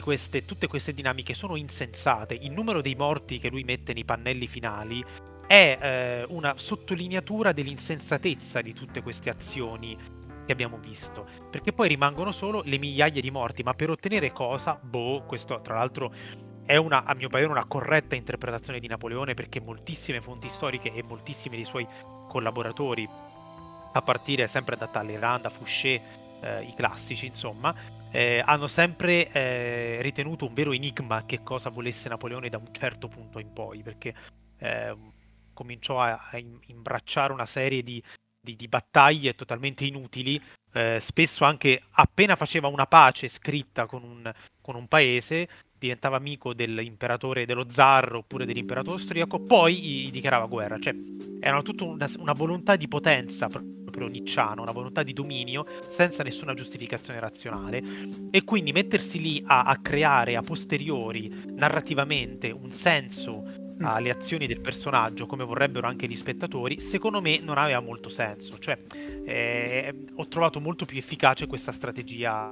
[0.02, 4.46] queste, tutte queste dinamiche sono insensate, il numero dei morti che lui mette nei pannelli
[4.46, 5.04] finali
[5.48, 9.98] è eh, una sottolineatura dell'insensatezza di tutte queste azioni
[10.45, 14.79] che abbiamo visto, perché poi rimangono solo le migliaia di morti, ma per ottenere cosa?
[14.82, 16.13] Boh, questo tra l'altro
[16.65, 21.03] è una, a mio parere una corretta interpretazione di Napoleone perché moltissime fonti storiche e
[21.03, 21.86] moltissimi dei suoi
[22.27, 23.08] collaboratori,
[23.95, 26.01] a partire sempre da Talleyrand, da Fouché,
[26.41, 27.73] eh, i classici insomma,
[28.12, 33.08] eh, hanno sempre eh, ritenuto un vero enigma che cosa volesse Napoleone da un certo
[33.08, 34.13] punto in poi, perché
[34.58, 34.95] eh,
[35.53, 38.01] cominciò a, a, imbracciare una serie di,
[38.43, 40.39] di, di battaglie totalmente inutili,
[40.73, 45.47] eh, spesso anche appena faceva una pace scritta con un, con un paese,
[45.79, 50.77] diventava amico dell'imperatore, dello zar oppure dell'imperatore austriaco, poi gli dichiarava guerra.
[50.77, 50.93] Cioè,
[51.39, 56.53] era tutta una, una volontà di potenza proprio nicciana, una volontà di dominio senza nessuna
[56.53, 57.82] giustificazione razionale.
[58.32, 63.62] E quindi mettersi lì a, a creare a posteriori, narrativamente, un senso.
[63.84, 68.58] Alle azioni del personaggio come vorrebbero anche gli spettatori, secondo me non aveva molto senso.
[68.58, 68.78] Cioè,
[69.26, 72.52] eh, ho trovato molto più efficace questa strategia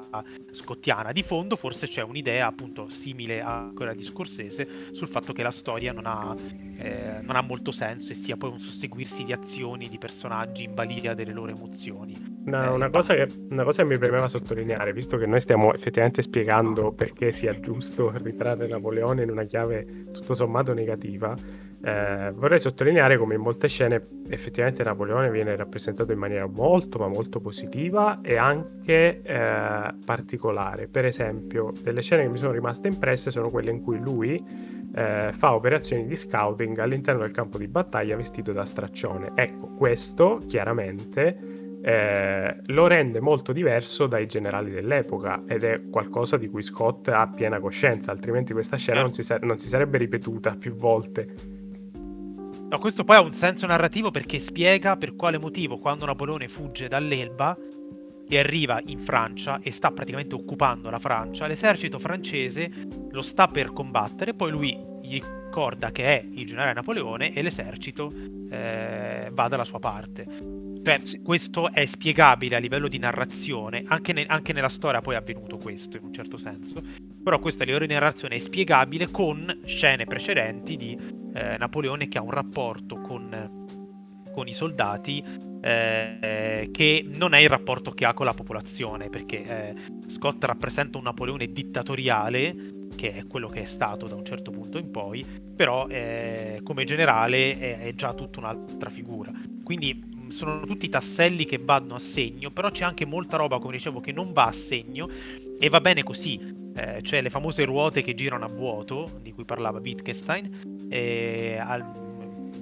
[0.51, 1.11] scottiana.
[1.11, 5.51] Di fondo forse c'è un'idea appunto simile a quella di Scorsese sul fatto che la
[5.51, 6.35] storia non ha,
[6.77, 10.73] eh, non ha molto senso e sia poi un susseguirsi di azioni di personaggi in
[10.73, 12.31] balia delle loro emozioni.
[12.43, 15.73] No, eh, una, cosa che, una, cosa che, mi premeva sottolineare, visto che noi stiamo
[15.73, 21.20] effettivamente spiegando perché sia giusto ritrarre Napoleone in una chiave tutto sommato negativa,
[21.83, 27.07] eh, vorrei sottolineare come in molte scene effettivamente Napoleone viene rappresentato in maniera molto ma
[27.07, 30.87] molto positiva e anche eh, particolare.
[30.87, 34.43] Per esempio, delle scene che mi sono rimaste impresse sono quelle in cui lui
[34.93, 39.31] eh, fa operazioni di scouting all'interno del campo di battaglia vestito da straccione.
[39.33, 46.47] Ecco, questo chiaramente eh, lo rende molto diverso dai generali dell'epoca ed è qualcosa di
[46.47, 50.55] cui Scott ha piena coscienza, altrimenti questa scena non si, sa- non si sarebbe ripetuta
[50.57, 51.59] più volte.
[52.69, 56.87] No, questo poi ha un senso narrativo perché spiega per quale motivo quando Napoleone fugge
[56.87, 57.57] dall'Elba
[58.29, 62.71] e arriva in Francia e sta praticamente occupando la Francia, l'esercito francese
[63.09, 68.09] lo sta per combattere, poi lui gli ricorda che è il generale Napoleone e l'esercito
[68.49, 70.70] eh, va dalla sua parte.
[70.83, 75.17] Cioè, questo è spiegabile a livello di narrazione, anche, ne- anche, nella storia poi è
[75.17, 76.81] avvenuto questo in un certo senso,
[77.23, 80.97] però questo a livello di narrazione è spiegabile con scene precedenti di
[81.33, 83.65] eh, Napoleone che ha un rapporto con,
[84.33, 85.23] con i soldati
[85.61, 89.75] eh, che non è il rapporto che ha con la popolazione, perché eh,
[90.07, 94.77] Scott rappresenta un Napoleone dittatoriale, che è quello che è stato da un certo punto
[94.79, 95.23] in poi,
[95.55, 99.31] però eh, come generale è, è, già tutta un'altra figura.
[99.63, 103.99] Quindi sono tutti tasselli che vanno a segno, però c'è anche molta roba, come dicevo,
[103.99, 105.09] che non va a segno
[105.59, 106.59] e va bene così.
[106.73, 112.10] Eh, cioè le famose ruote che girano a vuoto, di cui parlava Wittgenstein, e al,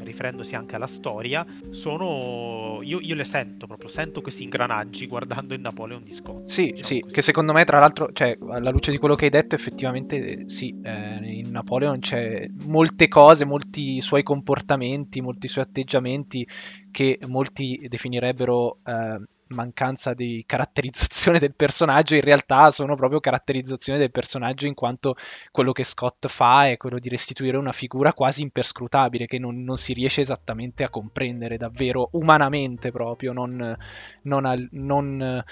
[0.09, 2.79] riferendosi anche alla storia, sono.
[2.81, 6.45] Io, io, le sento proprio, sento questi ingranaggi guardando il Napoleon di Scott.
[6.45, 7.13] Sì, diciamo sì, così.
[7.13, 10.79] che secondo me, tra l'altro, cioè, alla luce di quello che hai detto, effettivamente sì,
[10.83, 16.47] eh, in Napoleon c'è molte cose, molti suoi comportamenti, molti suoi atteggiamenti
[16.91, 18.79] che molti definirebbero.
[18.83, 25.15] Eh, mancanza di caratterizzazione del personaggio, in realtà sono proprio caratterizzazione del personaggio in quanto
[25.51, 29.77] quello che Scott fa è quello di restituire una figura quasi imperscrutabile che non, non
[29.77, 33.75] si riesce esattamente a comprendere davvero umanamente proprio, non,
[34.23, 35.43] non, non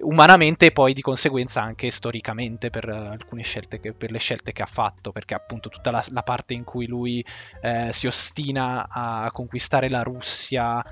[0.00, 4.62] umanamente e poi di conseguenza anche storicamente per alcune scelte che, per le scelte che
[4.62, 7.24] ha fatto perché appunto tutta la, la parte in cui lui
[7.62, 10.84] eh, si ostina a conquistare la Russia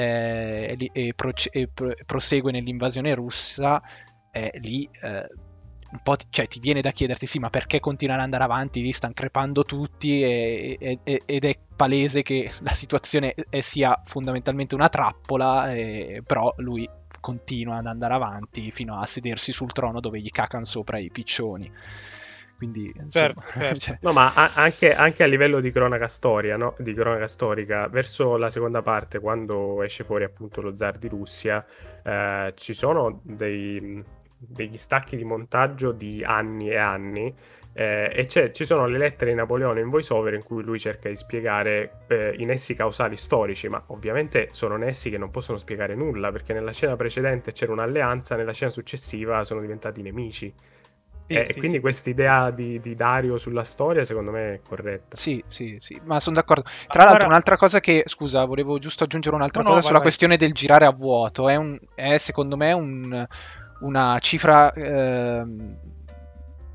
[0.00, 1.14] eh, e,
[1.50, 3.82] e pro- prosegue nell'invasione russa,
[4.30, 5.26] eh, lì eh,
[5.90, 8.80] un po' ti, cioè, ti viene da chiederti sì, ma perché continuare ad andare avanti?
[8.80, 15.68] Lì stanno crepando tutti e, ed è palese che la situazione sia fondamentalmente una trappola,
[16.24, 16.88] però lui
[17.20, 21.70] continua ad andare avanti fino a sedersi sul trono dove gli cacano sopra i piccioni.
[22.60, 23.78] Quindi, insomma, certo, certo.
[23.78, 23.98] Cioè...
[24.02, 26.74] No, ma a- anche, anche, a livello di cronaca, storia, no?
[26.78, 31.64] di cronaca storica, verso la seconda parte, quando esce fuori appunto lo zar di Russia,
[32.04, 34.04] eh, ci sono dei,
[34.36, 37.34] degli stacchi di montaggio di anni e anni.
[37.72, 41.16] Eh, e ci sono le lettere di Napoleone in voiceover in cui lui cerca di
[41.16, 46.30] spiegare eh, i nessi causali storici, ma ovviamente sono nessi che non possono spiegare nulla
[46.30, 50.52] perché nella scena precedente c'era un'alleanza, nella scena successiva sono diventati nemici.
[51.30, 51.80] Sì, eh, sì, quindi sì.
[51.80, 55.16] quest'idea di, di, Dario sulla storia secondo me è corretta.
[55.16, 56.64] Sì, sì, sì, ma sono d'accordo.
[56.88, 60.06] Tra l'altro un'altra cosa che, scusa, volevo giusto aggiungere un'altra no, cosa no, sulla vai,
[60.08, 61.48] questione del girare a vuoto.
[61.48, 63.26] È, un, è secondo me un,
[63.82, 64.72] una cifra...
[64.72, 65.44] Eh,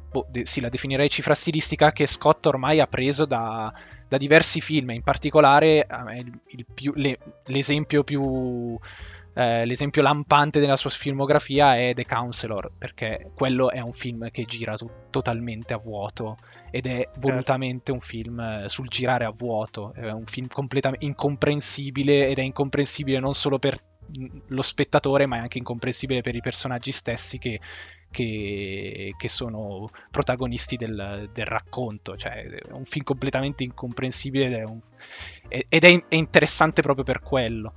[0.10, 3.74] boh, de, sì, la definirei cifra stilistica che Scott ormai ha preso da,
[4.08, 8.80] da diversi film, in particolare il, il più, le, l'esempio più
[9.38, 14.46] eh, l'esempio lampante della sua filmografia è The Counselor, perché quello è un film che
[14.46, 16.38] gira t- totalmente a vuoto
[16.72, 17.20] ed è certo.
[17.20, 22.44] volutamente un film eh, sul girare a vuoto, è un film completamente incomprensibile ed è
[22.44, 23.78] incomprensibile non solo per
[24.48, 27.60] lo spettatore, ma è anche incomprensibile per i personaggi stessi che,
[28.12, 32.16] che, che sono protagonisti del, del, racconto.
[32.16, 34.80] Cioè, è un film completamente incomprensibile ed è, un,
[35.50, 37.74] ed è, è interessante proprio per quello.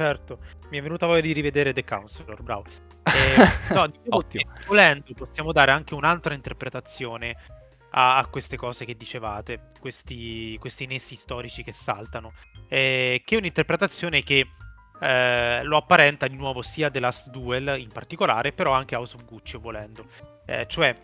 [0.00, 0.38] Certo,
[0.70, 2.64] mi è venuta voglia di rivedere The Counselor, bravo.
[3.10, 4.52] Eh, no, Ottimo.
[4.66, 7.34] volendo possiamo dare anche un'altra interpretazione
[7.90, 12.32] a, a queste cose che dicevate, questi, questi nessi storici che saltano,
[12.68, 14.46] eh, che è un'interpretazione che
[15.00, 19.24] eh, lo apparenta di nuovo sia The Last Duel in particolare, però anche House of
[19.24, 20.06] Gucci volendo.
[20.46, 20.94] Eh, cioè,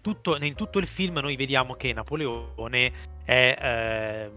[0.00, 2.92] tutto, in tutto il film noi vediamo che Napoleone
[3.24, 4.30] è eh,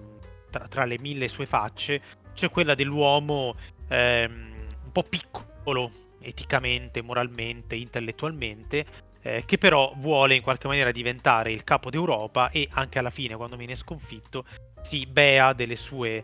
[0.49, 2.01] tra, tra, le mille sue facce
[2.39, 3.55] c'è quella dell'uomo
[3.89, 8.85] ehm, un po' piccolo eticamente, moralmente, intellettualmente,
[9.21, 13.35] eh, che però vuole in qualche maniera diventare il capo d'Europa e anche alla fine,
[13.35, 14.45] quando viene sconfitto,
[14.81, 16.23] si bea delle sue,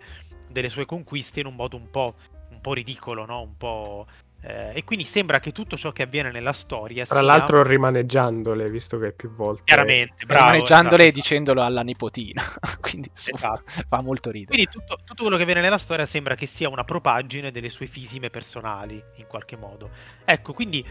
[0.50, 2.16] delle sue conquiste in un modo un po',
[2.50, 3.42] un po ridicolo, no?
[3.42, 4.08] un po'
[4.48, 7.26] Eh, e quindi sembra che tutto ciò che avviene nella storia Tra sia...
[7.26, 9.64] l'altro rimaneggiandole, visto che più volte...
[9.66, 10.52] Chiaramente, bravo.
[10.52, 12.44] Rimaneggiandole esatto, e dicendolo alla nipotina.
[12.80, 13.86] quindi insomma, esatto.
[13.90, 14.52] fa molto ridere.
[14.52, 17.88] Quindi tutto, tutto, quello che avviene nella storia sembra che sia una propaggine delle sue
[17.88, 19.90] fisime personali, in qualche modo.
[20.24, 20.86] Ecco, quindi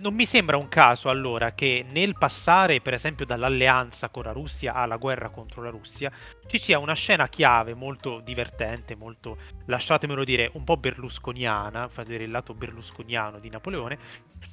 [0.00, 4.74] non mi sembra un caso allora che nel passare per esempio dall'alleanza con la Russia
[4.74, 6.10] alla guerra contro la Russia
[6.46, 12.24] ci sia una scena chiave molto divertente, molto, lasciatemelo dire, un po' berlusconiana, fa vedere
[12.24, 13.98] il lato berlusconiano di Napoleone,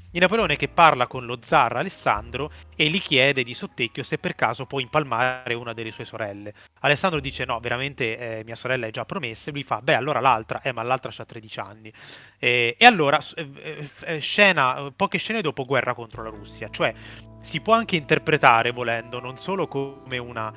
[0.10, 4.36] di Napoleone che parla con lo zar Alessandro e gli chiede di sottecchio se per
[4.36, 6.54] caso può impalmare una delle sue sorelle.
[6.80, 10.20] Alessandro dice no, veramente eh, mia sorella è già promessa e lui fa beh allora
[10.20, 11.94] l'altra, eh ma l'altra ha 13 anni.
[12.38, 16.94] E, e allora, eh, eh, scena, poche scene dopo guerra contro la Russia, cioè
[17.42, 20.54] si può anche interpretare volendo non solo come una,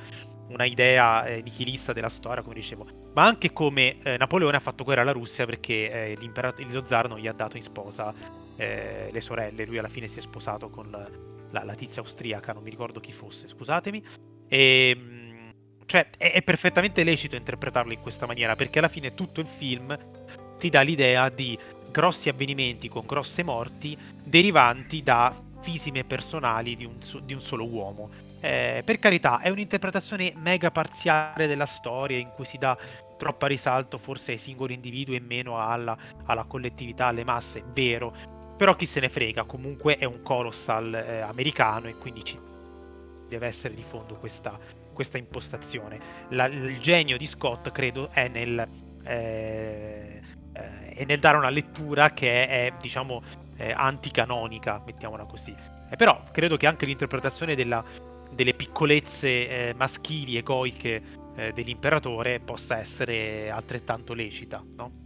[0.55, 4.85] una idea eh, nichilista della storia, come dicevo, ma anche come eh, Napoleone ha fatto
[4.85, 6.31] guerra alla Russia perché eh,
[6.71, 8.15] lo zar non gli ha dato in sposa
[8.57, 9.65] eh, le sorelle.
[9.67, 10.91] Lui alla fine si è sposato con
[11.51, 14.03] la, la, tizia austriaca, non mi ricordo chi fosse, scusatemi.
[14.49, 15.53] E, ehm,
[15.87, 19.97] cioè, è, è, perfettamente lecito interpretarlo in questa maniera, perché alla fine tutto il film
[20.59, 21.59] ti dà l'idea di
[21.91, 28.11] grossi avvenimenti con grosse morti derivanti da fisime personali di un, di un solo uomo.
[28.45, 32.77] Eh, per carità, è un'interpretazione mega parziale della storia in cui si dà
[33.17, 38.15] troppa risalto forse ai singoli individui e meno alla, alla collettività, alle masse, vero,
[38.59, 42.39] però chi se ne frega, comunque è un colossal eh, americano e quindi ci
[43.31, 44.59] deve essere di fondo questa,
[44.93, 45.99] questa impostazione.
[46.29, 48.63] La, il genio di Scott, credo, è nel,
[49.05, 50.21] eh,
[50.53, 53.23] eh, nel dare una lettura che è, è diciamo,
[53.57, 55.57] eh, anticanonica, mettiamola così.
[55.89, 59.29] Eh, però credo che anche l'interpretazione della, delle piccolezze
[59.69, 65.05] eh, maschili egoiche dell'imperatore possa essere altrettanto lecita, no?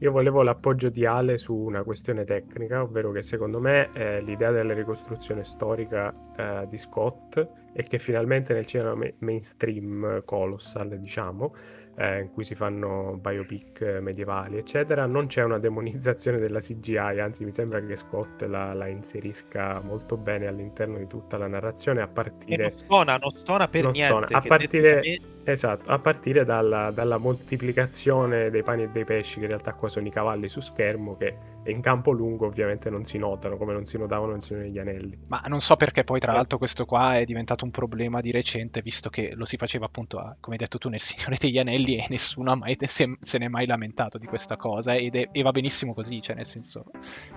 [0.00, 4.52] Io volevo l'appoggio di Ale su una questione tecnica, ovvero che secondo me eh, l'idea
[4.52, 11.50] della ricostruzione storica eh, di Scott è che finalmente nel cinema mainstream colossal, diciamo,
[11.98, 17.44] eh, in cui si fanno biopic medievali, eccetera, non c'è una demonizzazione della CGI, anzi
[17.44, 22.06] mi sembra che Scott la, la inserisca molto bene all'interno di tutta la narrazione, a
[22.06, 22.66] partire...
[22.66, 24.12] E non stona, non stona per non niente.
[24.12, 24.26] Stona.
[24.30, 25.02] A partire...
[25.42, 29.88] Esatto, a partire dalla, dalla, moltiplicazione dei pani e dei pesci, che in realtà qua
[29.88, 31.34] sono i cavalli su schermo, che
[31.70, 35.18] in campo lungo ovviamente non si notano, come non si notavano in Signore degli Anelli.
[35.26, 36.34] Ma non so perché poi tra eh.
[36.36, 40.18] l'altro questo qua è diventato un problema di recente, visto che lo si faceva appunto,
[40.18, 43.46] a, come hai detto tu, nel Signore degli Anelli e nessuno mai, se, se, ne
[43.46, 46.86] è mai lamentato di questa cosa ed è, e va benissimo così, cioè nel senso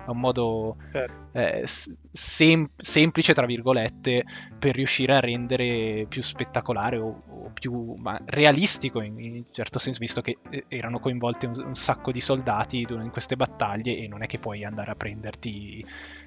[0.05, 0.77] è un modo
[1.33, 4.23] eh, sem- semplice, tra virgolette,
[4.57, 7.93] per riuscire a rendere più spettacolare o, o più
[8.25, 12.85] realistico in, in, certo senso, visto che eh, erano coinvolti un, un sacco di soldati
[12.89, 15.83] in queste battaglie e non è che puoi andare a prenderti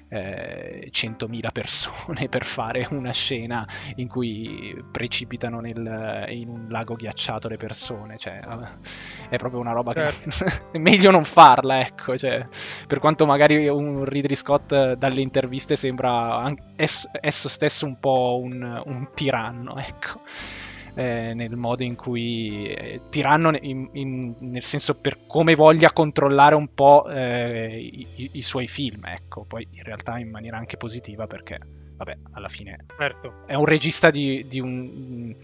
[0.09, 7.47] eh, 100.000 persone per fare una scena in cui precipitano nel, in un lago ghiacciato
[7.47, 8.17] le persone.
[8.17, 8.39] Cioè,
[9.29, 10.29] è proprio una roba certo.
[10.29, 12.17] che è meglio non farla, ecco.
[12.17, 12.47] Cioè,
[12.87, 19.07] per quanto magari un Ridley Scott dalle interviste sembra esso stesso un po' un, un
[19.13, 20.21] tiranno, ecco
[20.95, 26.55] eh, nel modo in cui eh, tiranno in, in, nel senso per come voglia controllare
[26.55, 31.27] un po' eh, i, i, suoi film, ecco, poi in realtà in maniera anche positiva
[31.27, 31.59] perché,
[31.97, 33.43] vabbè, alla fine certo.
[33.45, 35.35] è un regista di, di un...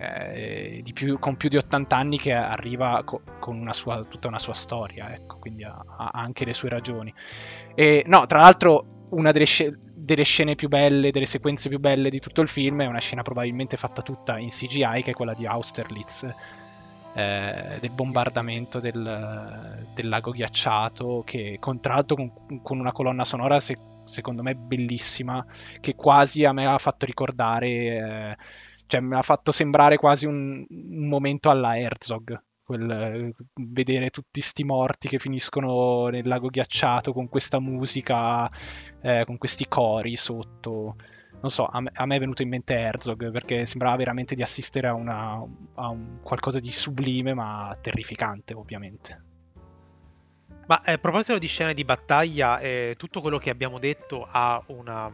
[0.00, 4.28] Eh, di più, con più di 80 anni che arriva co- con una sua, tutta
[4.28, 7.12] una sua storia, ecco, quindi ha, ha, anche le sue ragioni.
[7.74, 9.76] E no, tra l'altro, una delle, sc-
[10.08, 13.20] delle, scene più belle, delle sequenze più belle di tutto il film è una scena
[13.20, 16.22] probabilmente fatta tutta in CGI, che è quella di Austerlitz,
[17.14, 23.24] eh, del bombardamento del, del, lago ghiacciato, che con, tra l'altro con, con una colonna
[23.24, 25.44] sonora se, secondo me bellissima,
[25.78, 28.36] che quasi a me ha fatto ricordare, eh,
[28.86, 34.62] cioè mi ha fatto sembrare quasi un, un momento alla Herzog quel, vedere tutti sti
[34.62, 38.46] morti che finiscono nel lago ghiacciato con questa musica,
[39.00, 40.96] eh, con questi cori sotto.
[41.40, 44.42] Non so, a me, a me, è venuto in mente Herzog perché sembrava veramente di
[44.42, 45.42] assistere a, una,
[45.76, 49.22] a un qualcosa di sublime ma terrificante, ovviamente.
[50.66, 54.62] Ma eh, a proposito di scene di battaglia, eh, tutto quello che abbiamo detto ha
[54.66, 55.10] una,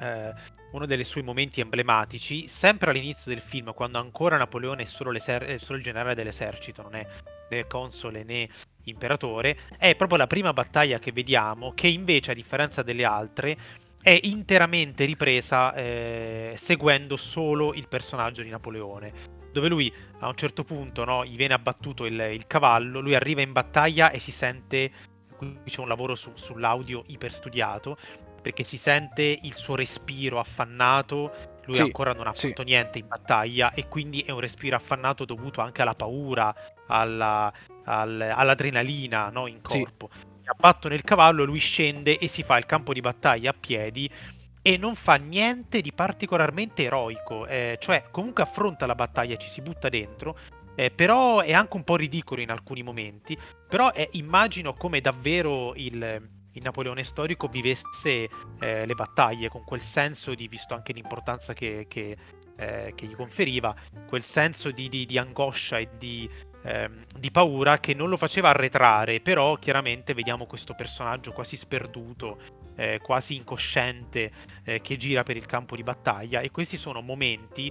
[0.00, 0.34] eh,
[0.72, 5.58] uno dei suoi momenti emblematici, sempre all'inizio del film, quando ancora Napoleone è solo, è
[5.58, 7.06] solo il generale dell'esercito, non è
[7.50, 8.48] né console né
[8.84, 13.56] imperatore, è proprio la prima battaglia che vediamo, che invece, a differenza delle altre,
[14.02, 19.40] è interamente ripresa eh, seguendo solo il personaggio di Napoleone.
[19.52, 23.42] Dove lui a un certo punto no, gli viene abbattuto il, il cavallo, lui arriva
[23.42, 24.90] in battaglia e si sente
[25.36, 27.98] qui c'è un lavoro su, sull'audio iperstudiato
[28.42, 31.50] perché si sente il suo respiro affannato.
[31.64, 32.48] Lui sì, ancora non ha sì.
[32.48, 36.52] fatto niente in battaglia e quindi è un respiro affannato dovuto anche alla paura,
[36.88, 37.52] alla,
[37.84, 40.10] al, all'adrenalina no, in corpo.
[40.12, 40.48] Sì.
[40.48, 44.10] abbattono nel cavallo, lui scende e si fa il campo di battaglia a piedi
[44.60, 49.60] e non fa niente di particolarmente eroico, eh, cioè comunque affronta la battaglia, ci si
[49.60, 50.38] butta dentro,
[50.76, 53.36] eh, però è anche un po' ridicolo in alcuni momenti,
[53.68, 58.28] però eh, immagino come davvero il, il Napoleone storico vivesse
[58.58, 62.16] eh, le battaglie con quel senso di, visto anche l'importanza che, che,
[62.56, 63.74] eh, che gli conferiva,
[64.06, 66.28] quel senso di, di, di angoscia e di,
[66.64, 72.38] ehm, di, paura che non lo faceva arretrare, però chiaramente vediamo questo personaggio quasi sperduto,
[72.76, 74.32] eh, quasi incosciente,
[74.64, 77.70] eh, che gira per il campo di battaglia e questi sono momenti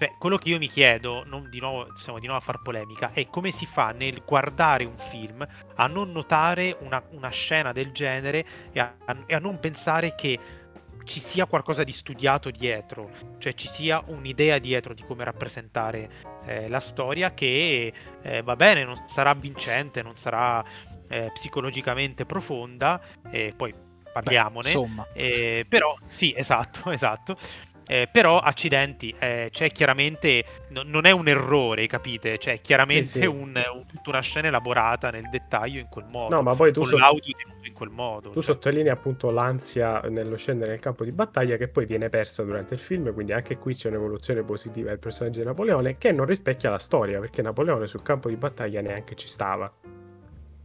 [0.00, 3.10] Beh, quello che io mi chiedo, non di nuovo, siamo di nuovo a far polemica,
[3.12, 7.92] è come si fa nel guardare un film a non notare una, una scena del
[7.92, 8.96] genere e a,
[9.26, 10.38] e a, non pensare che
[11.04, 16.08] ci sia qualcosa di studiato dietro, cioè ci sia un'idea dietro di come rappresentare
[16.46, 17.92] eh, la storia che
[18.22, 20.64] eh, va bene, non sarà vincente, non sarà
[21.08, 23.74] eh, psicologicamente profonda, e poi
[24.10, 24.62] parliamone.
[24.62, 25.06] Beh, insomma.
[25.12, 27.36] Eh, però, sì, esatto, esatto.
[27.90, 30.44] Eh, però, accidenti, eh, c'è chiaramente.
[30.68, 32.38] No, non è un errore, capite?
[32.38, 33.26] C'è chiaramente sì, sì.
[33.26, 36.32] Un, un, tutta una scena elaborata nel dettaglio in quel modo.
[36.32, 36.82] No, ma poi tu.
[36.82, 38.28] Con so- l'audio tenuto in quel modo.
[38.28, 38.54] Tu cioè.
[38.54, 42.80] sottolinei appunto l'ansia nello scendere nel campo di battaglia che poi viene persa durante il
[42.80, 43.12] film.
[43.12, 47.18] Quindi anche qui c'è un'evoluzione positiva del personaggio di Napoleone che non rispecchia la storia
[47.18, 49.68] perché Napoleone sul campo di battaglia neanche ci stava.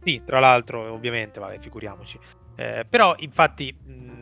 [0.00, 2.20] Sì, tra l'altro, ovviamente, vabbè, figuriamoci.
[2.54, 3.76] Eh, però, infatti.
[3.84, 4.15] Mh,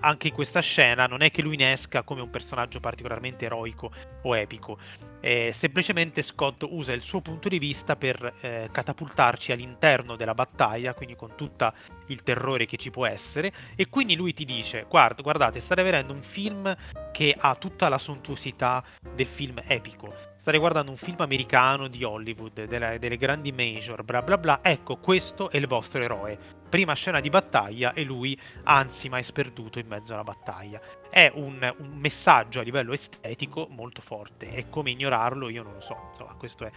[0.00, 3.90] anche in questa scena non è che lui ne esca come un personaggio particolarmente eroico
[4.22, 4.78] o epico.
[5.20, 10.94] Eh, semplicemente Scott usa il suo punto di vista per eh, catapultarci all'interno della battaglia,
[10.94, 11.72] quindi con tutto
[12.06, 13.52] il terrore che ci può essere.
[13.74, 16.74] E quindi lui ti dice: Guarda, guardate, state vedendo un film
[17.12, 18.82] che ha tutta la sontuosità
[19.14, 20.14] del film epico.
[20.38, 24.60] State guardando un film americano di Hollywood, delle, delle grandi major, bla bla bla.
[24.62, 29.78] Ecco, questo è il vostro eroe prima scena di battaglia e lui anzi mai sperduto
[29.78, 30.80] in mezzo alla battaglia.
[31.10, 35.80] È un, un, messaggio a livello estetico molto forte e come ignorarlo io non lo
[35.80, 36.08] so.
[36.10, 36.70] Insomma, questo è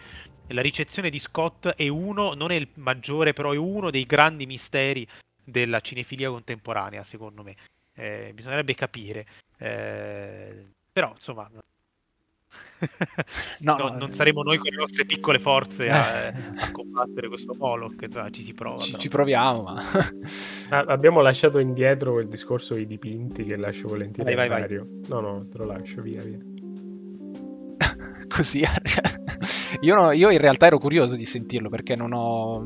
[0.54, 4.46] la ricezione di Scott è uno, non è il maggiore, però è uno dei grandi
[4.46, 5.08] misteri
[5.44, 7.56] della cinefilia contemporanea, secondo me.
[7.94, 9.26] Eh, bisognerebbe capire.
[9.58, 11.50] Eh, però, insomma,
[13.60, 16.34] no, no, non saremo noi con le nostre piccole forze a, eh.
[16.58, 18.82] a combattere questo Moloch, ci si prova.
[18.82, 19.84] Ci, ci proviamo, ma...
[20.70, 24.82] ah, abbiamo lasciato indietro il discorso dei dipinti che lascio volentieri vai, vai, vai.
[25.08, 26.39] No, no, te lo lascio, via, via
[28.32, 28.64] così.
[29.82, 32.66] io, no, io, in realtà ero curioso di sentirlo perché non ho...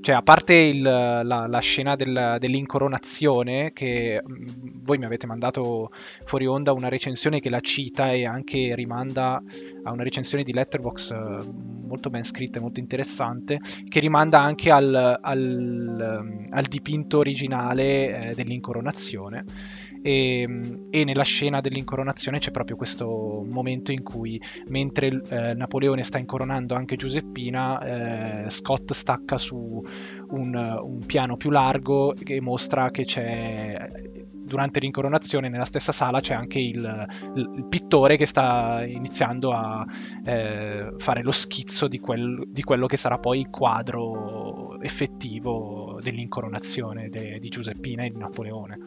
[0.00, 5.90] Cioè, a parte il, la, la, scena del, dell'incoronazione, che mm, voi mi avete mandato
[6.24, 9.40] fuori onda una recensione che la cita e anche rimanda
[9.84, 11.38] a una recensione di Letterbox eh,
[11.86, 18.34] molto ben scritta e molto interessante, che rimanda anche al, al, al dipinto originale eh,
[18.34, 19.44] dell'incoronazione
[20.06, 26.04] e, ehm, e, nella scena dell'incoronazione c'è proprio questo momento in cui mentre eh, Napoleone
[26.04, 29.82] sta incoronando anche Giuseppina, eh, Scott stacca su
[30.28, 34.14] un, un, piano più largo che mostra che c'è
[34.46, 39.84] durante l'incoronazione nella stessa sala c'è anche il, il pittore che sta iniziando a
[40.24, 47.08] eh, fare lo schizzo di, quel, di, quello che sarà poi il quadro effettivo dell'incoronazione
[47.08, 48.78] de, di Giuseppina e di Napoleone.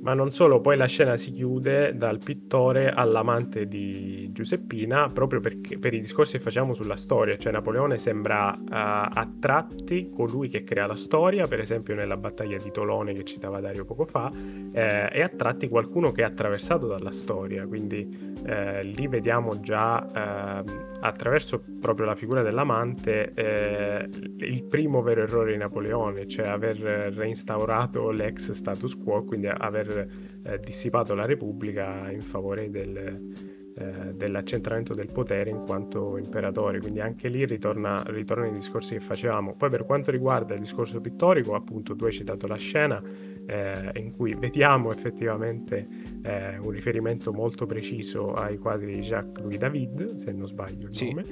[0.00, 5.78] Ma non solo, poi la scena si chiude dal pittore all'amante di Giuseppina, proprio perché,
[5.78, 10.62] per i discorsi che facciamo sulla storia, cioè Napoleone sembra uh, a tratti colui che
[10.62, 14.30] crea la storia, per esempio nella battaglia di Tolone che citava Dario poco fa,
[14.72, 20.62] eh, e a tratti qualcuno che è attraversato dalla storia, quindi eh, lì vediamo già
[20.64, 20.64] eh,
[21.00, 28.10] attraverso proprio la figura dell'amante eh, il primo vero errore di Napoleone, cioè aver reinstaurato
[28.10, 33.32] l'ex status quo, quindi aver eh, dissipato la Repubblica in favore del,
[33.78, 36.80] eh, dell'accentramento del potere in quanto imperatore.
[36.80, 39.54] Quindi anche lì ritorna, ritorna i discorsi che facevamo.
[39.54, 43.00] Poi per quanto riguarda il discorso pittorico, appunto tu hai citato la scena
[43.46, 45.86] eh, in cui vediamo effettivamente
[46.28, 51.06] eh, un riferimento molto preciso ai quadri di Jacques-Louis David, se non sbaglio il sì.
[51.06, 51.24] nome,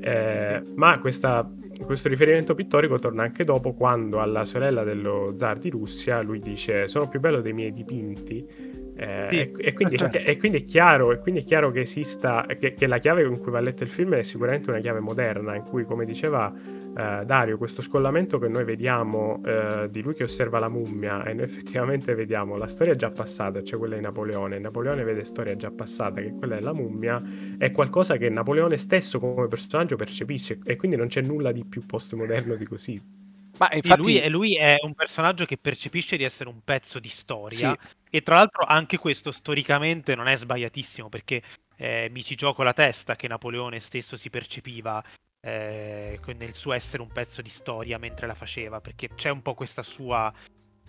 [0.00, 1.50] eh, ma questa,
[1.84, 6.86] questo riferimento pittorico torna anche dopo quando alla sorella dello zar di Russia lui dice
[6.86, 10.16] sono più bello dei miei dipinti eh, sì, e, e, quindi, certo.
[10.16, 13.38] e, quindi, è chiaro, e quindi è chiaro che esista, che, che, la chiave con
[13.38, 17.22] cui va letto il film è sicuramente una chiave moderna, in cui, come diceva eh,
[17.24, 21.44] Dario, questo scollamento che noi vediamo eh, di lui che osserva la mummia, e noi
[21.44, 24.58] effettivamente vediamo la storia già passata, cioè quella di Napoleone.
[24.58, 27.22] Napoleone vede storia già passata, che quella della mummia,
[27.58, 31.84] è qualcosa che Napoleone stesso come personaggio percepisce, e quindi non c'è nulla di più
[31.84, 33.22] postmoderno di così.
[33.56, 34.02] Ma infatti...
[34.02, 38.02] lui, lui, è un personaggio che percepisce di essere un pezzo di storia sì.
[38.14, 41.42] E tra l'altro anche questo storicamente non è sbagliatissimo perché
[41.76, 45.02] eh, mi ci gioco la testa che Napoleone stesso si percepiva
[45.40, 49.54] eh, nel suo essere un pezzo di storia mentre la faceva perché c'è un po'
[49.54, 50.32] questa sua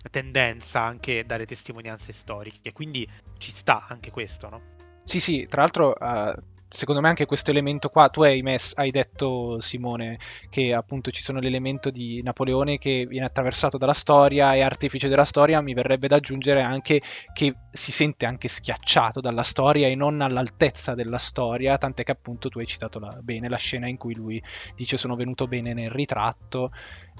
[0.08, 3.04] tendenza anche dare testimonianze storiche quindi
[3.38, 4.62] ci sta anche questo no?
[5.02, 8.90] Sì sì tra l'altro uh secondo me anche questo elemento qua, tu hai, messo, hai,
[8.90, 10.18] detto Simone
[10.50, 15.24] che appunto ci sono l'elemento di Napoleone che viene attraversato dalla storia e artefice della
[15.24, 17.00] storia, mi verrebbe da aggiungere anche
[17.32, 22.50] che si sente anche schiacciato dalla storia e non all'altezza della storia, tant'è che appunto
[22.50, 24.42] tu hai citato la, bene la scena in cui lui
[24.74, 26.70] dice sono venuto bene nel ritratto.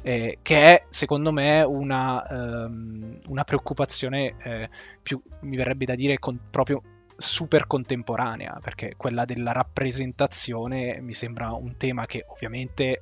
[0.03, 4.69] Eh, che è secondo me una, um, una preoccupazione eh,
[5.03, 6.81] più, mi verrebbe da dire, con, proprio
[7.17, 13.01] super contemporanea, perché quella della rappresentazione mi sembra un tema che ovviamente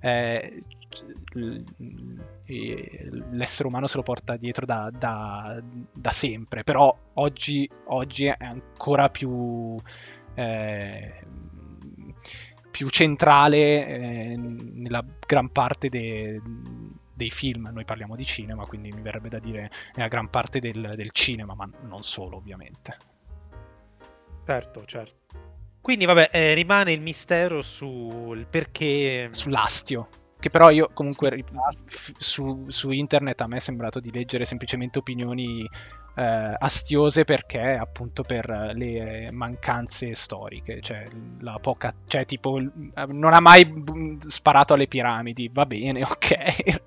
[0.00, 0.62] eh,
[3.30, 5.60] l'essere umano se lo porta dietro da, da,
[5.92, 9.76] da sempre, però oggi, oggi, è ancora più,
[10.34, 11.14] eh,
[12.70, 16.40] più centrale eh, nella gran parte de,
[17.12, 20.94] dei film, noi parliamo di cinema, quindi mi verrebbe da dire nella gran parte del,
[20.96, 23.07] del cinema, ma non solo ovviamente.
[24.48, 25.14] Certo, certo.
[25.82, 29.28] Quindi vabbè, eh, rimane il mistero sul perché...
[29.30, 30.08] Sull'astio.
[30.40, 31.44] Che però io comunque
[32.16, 35.68] su, su internet a me è sembrato di leggere semplicemente opinioni
[36.18, 41.06] eh, astiose perché appunto per le mancanze storiche, cioè
[41.40, 42.60] la poca, cioè tipo
[43.06, 43.84] non ha mai
[44.18, 46.80] sparato alle piramidi, va bene, ok.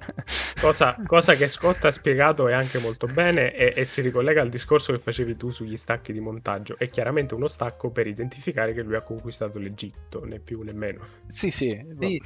[0.59, 4.49] Cosa, cosa che Scott ha spiegato è anche molto bene e, e, si ricollega al
[4.49, 8.81] discorso che facevi tu sugli stacchi di montaggio, è chiaramente uno stacco per identificare che
[8.81, 11.05] lui ha conquistato l'Egitto, né più né meno.
[11.27, 11.79] Sì, sì.
[11.97, 12.21] sì.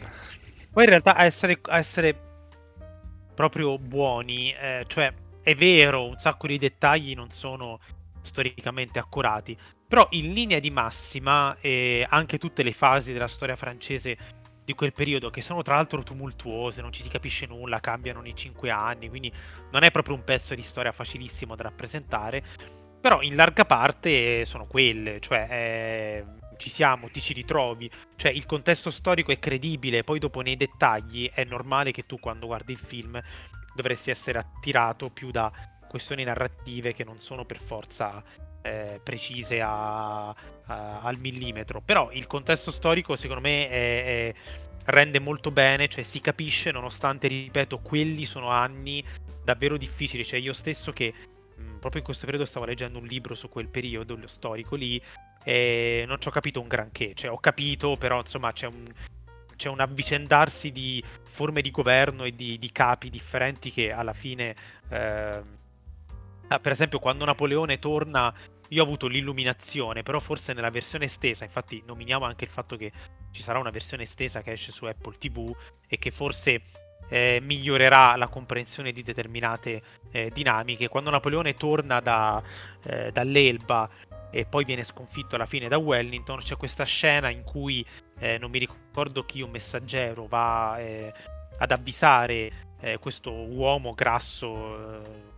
[0.73, 2.19] Poi in realtà a essere, a essere
[3.35, 5.13] proprio buoni, eh, cioè
[5.45, 7.79] è vero, un sacco di dettagli non sono
[8.23, 9.55] storicamente accurati,
[9.87, 14.17] però in linea di massima eh, anche tutte le fasi della storia francese
[14.65, 18.35] di quel periodo, che sono tra l'altro tumultuose, non ci si capisce nulla, cambiano ogni
[18.35, 19.31] cinque anni, quindi
[19.69, 22.43] non è proprio un pezzo di storia facilissimo da rappresentare,
[22.99, 26.25] però in larga parte sono quelle, cioè eh,
[26.57, 31.29] ci siamo, ti ci ritrovi, cioè il contesto storico è credibile, poi dopo nei dettagli
[31.31, 33.21] è normale che tu quando guardi il film
[33.75, 35.51] dovresti essere attirato più da
[35.87, 38.23] questioni narrative che non sono per forza
[38.61, 40.35] eh, precise a, a,
[41.01, 41.81] al millimetro.
[41.81, 44.33] Però il contesto storico, secondo me, è, è,
[44.85, 49.03] rende molto bene, cioè si capisce, nonostante, ripeto, quelli sono anni
[49.43, 50.25] davvero difficili.
[50.25, 51.13] Cioè, io stesso che
[51.55, 55.01] mh, proprio in questo periodo stavo leggendo un libro su quel periodo storico lì.
[55.47, 58.91] E non ci ho capito un granché, cioè ho capito, però insomma c'è un,
[59.55, 64.55] c'è un avvicendarsi di forme di governo e di, di capi differenti che alla fine,
[64.89, 65.41] eh,
[66.47, 68.33] per esempio, quando Napoleone torna,
[68.69, 72.91] io ho avuto l'illuminazione, però forse nella versione estesa, infatti nominiamo anche il fatto che
[73.31, 75.55] ci sarà una versione estesa che esce su Apple TV
[75.87, 76.61] e che forse
[77.09, 79.81] eh, migliorerà la comprensione di determinate
[80.11, 80.87] eh, dinamiche.
[80.87, 82.41] Quando Napoleone torna da,
[82.83, 83.89] eh, dall'Elba
[84.31, 87.85] e poi viene sconfitto alla fine da Wellington, c'è questa scena in cui
[88.19, 88.83] eh, non mi ricordo
[89.25, 91.13] chi un messaggero va eh,
[91.57, 95.33] ad avvisare eh, questo uomo grasso eh,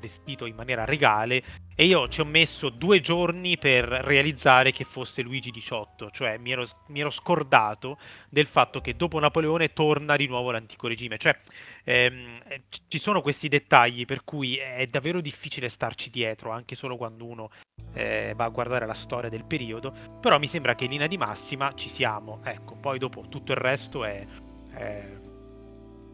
[0.00, 1.42] vestito in maniera regale
[1.74, 6.50] e io ci ho messo due giorni per realizzare che fosse Luigi XVIII, cioè mi
[6.50, 7.98] ero, mi ero scordato
[8.28, 11.38] del fatto che dopo Napoleone torna di nuovo l'antico regime, cioè
[11.84, 12.40] ehm,
[12.88, 17.50] ci sono questi dettagli per cui è davvero difficile starci dietro, anche solo quando uno
[17.98, 21.16] eh, va a guardare la storia del periodo, però mi sembra che in linea di
[21.16, 24.24] massima ci siamo, ecco, poi dopo tutto il resto è,
[24.72, 25.04] è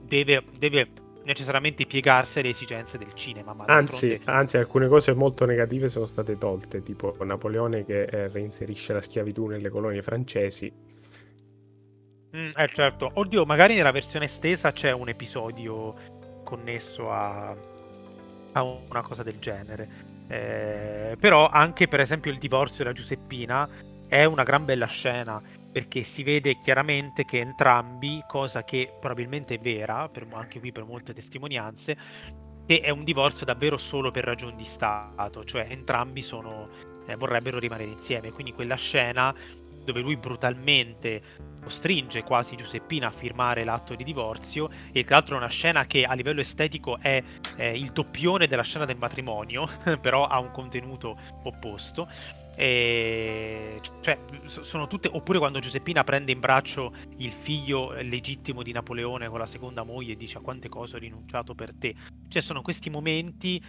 [0.01, 0.89] deve, deve,
[1.25, 3.55] necessariamente piegarsi alle esigenze del cinema.
[3.67, 9.03] anzi, anzi, alcune cose molto negative sono state tolte, tipo Napoleone che eh, reinserisce la
[9.03, 10.73] schiavitù nelle colonie francesi.
[12.35, 15.95] Mm, eh certo, oddio, magari nella versione estesa c'è un episodio
[16.45, 17.55] connesso a,
[18.53, 20.04] a una cosa del genere.
[20.29, 23.69] Eh, però anche per esempio il divorzio della Giuseppina
[24.09, 25.41] è una gran bella scena
[25.75, 30.85] perché si vede chiaramente che entrambi, cosa che probabilmente è vera, per, anche qui per
[30.85, 31.97] molte testimonianze,
[32.65, 36.69] che è un divorzio davvero solo per ragioni di Stato, cioè entrambi sono,
[37.07, 38.31] eh, vorrebbero rimanere insieme.
[38.31, 39.35] Quindi quella scena
[39.85, 41.23] dove lui brutalmente
[41.63, 44.69] costringe quasi Giuseppina a firmare l'atto di divorzio.
[44.93, 47.23] E tra l'altro è una scena che a livello estetico è
[47.57, 49.69] eh, il doppione della scena del matrimonio
[50.01, 52.09] però ha un contenuto opposto
[52.57, 55.09] E, cioè, sono tutte.
[55.13, 60.13] Oppure quando Giuseppina prende in braccio il figlio legittimo di Napoleone con la seconda moglie
[60.13, 61.95] e dice a quante cose ho rinunciato per te.
[62.29, 63.63] Cioè, sono questi momenti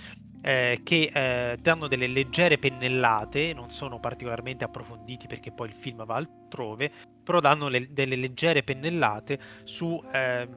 [0.45, 6.05] eh, che eh, danno delle leggere pennellate, non sono particolarmente approfonditi perché poi il film
[6.05, 6.91] va altrove,
[7.23, 10.47] però danno le, delle leggere pennellate su eh,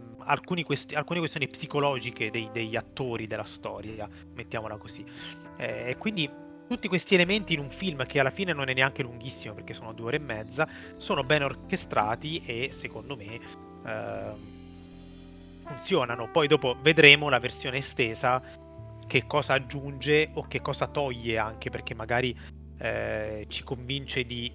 [0.64, 5.02] quest- alcune questioni psicologiche dei, degli attori della storia, mettiamola così.
[5.56, 6.30] Eh, e quindi
[6.68, 9.92] tutti questi elementi in un film che alla fine non è neanche lunghissimo perché sono
[9.92, 13.40] due ore e mezza, sono ben orchestrati e secondo me
[13.84, 14.30] eh,
[15.64, 16.30] funzionano.
[16.30, 18.42] Poi dopo vedremo la versione estesa
[19.06, 22.38] che cosa aggiunge o che cosa toglie anche perché magari
[22.78, 24.52] eh, ci convince di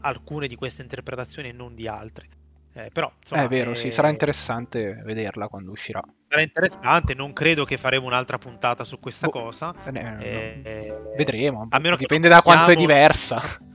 [0.00, 2.28] alcune di queste interpretazioni e non di altre.
[2.76, 3.76] Eh, però, insomma, è vero, eh...
[3.76, 6.02] sì, sarà interessante vederla quando uscirà.
[6.28, 9.72] Sarà interessante, non credo che faremo un'altra puntata su questa oh, cosa.
[9.92, 13.40] Eh, eh, vedremo, a meno dipende da quanto è diversa.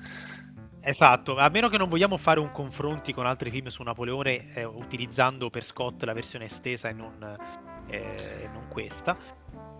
[0.81, 4.63] Esatto, a meno che non vogliamo fare un confronti con altri film su Napoleone eh,
[4.63, 7.37] utilizzando per Scott la versione estesa e non,
[7.87, 9.15] eh, non questa.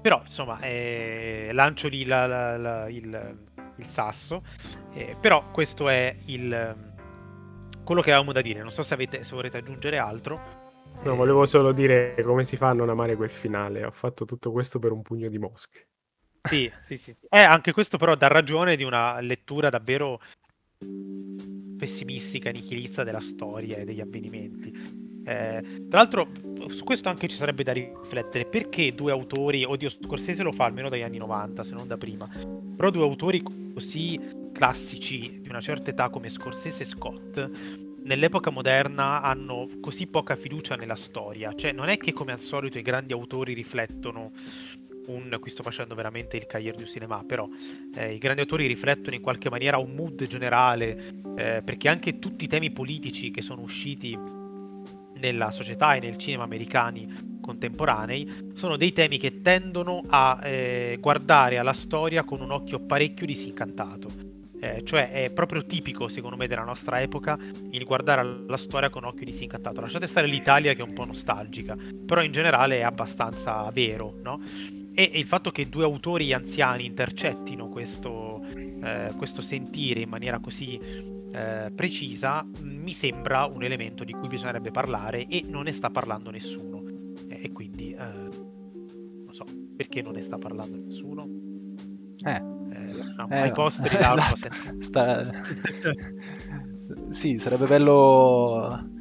[0.02, 0.60] Però, insomma,
[1.52, 3.38] lancio lì la, la, la, il,
[3.78, 4.44] il, sasso.
[5.20, 6.89] però questo è il
[7.90, 8.62] quello che avevamo da dire.
[8.62, 10.40] Non so se, avete, se vorrete aggiungere altro.
[11.02, 13.84] No, volevo solo dire come si fa a non amare quel finale.
[13.84, 15.88] Ho fatto tutto questo per un pugno di mosche.
[16.44, 17.16] Sì, sì, sì.
[17.28, 20.22] Eh, anche questo però dà ragione di una lettura davvero
[21.80, 25.19] pessimistica, nichilista della storia e degli avvenimenti.
[25.30, 26.30] Eh, tra l'altro,
[26.70, 28.46] su questo anche ci sarebbe da riflettere.
[28.46, 32.28] Perché due autori, oddio, Scorsese lo fa almeno dagli anni 90, se non da prima,
[32.76, 34.20] però due autori così
[34.52, 37.50] classici di una certa età come Scorsese e Scott
[38.02, 42.80] nell'epoca moderna hanno così poca fiducia nella storia, cioè non è che come al solito
[42.80, 44.32] i grandi autori riflettono
[45.08, 47.48] un, qui sto facendo veramente il Cahiers du Cinema, però
[47.96, 52.46] eh, i grandi autori riflettono in qualche maniera un mood generale, eh, perché anche tutti
[52.46, 54.18] i temi politici che sono usciti
[55.20, 61.58] nella società e nel cinema americani contemporanei sono dei temi che tendono a eh, guardare
[61.58, 64.30] alla storia con un occhio parecchio disincantato
[64.62, 67.38] eh, cioè è proprio tipico, secondo me, della nostra epoca
[67.72, 69.80] il guardare la storia con occhio disincantato.
[69.80, 74.42] Lasciate stare l'Italia che è un po' nostalgica, però in generale è abbastanza vero, no?
[74.94, 78.42] E, e il fatto che due autori anziani intercettino questo,
[78.84, 80.78] eh, questo sentire in maniera così
[81.32, 86.32] eh, precisa mi sembra un elemento di cui bisognerebbe parlare e non ne sta parlando
[86.32, 86.84] nessuno.
[87.28, 89.44] E, quindi, eh, non so,
[89.76, 91.28] perché non ne sta parlando nessuno?
[92.26, 94.16] Eh, no, eh, ai posteri no.
[94.16, 94.50] esatto.
[94.80, 95.30] Sta...
[97.10, 98.98] sì, sarebbe bello...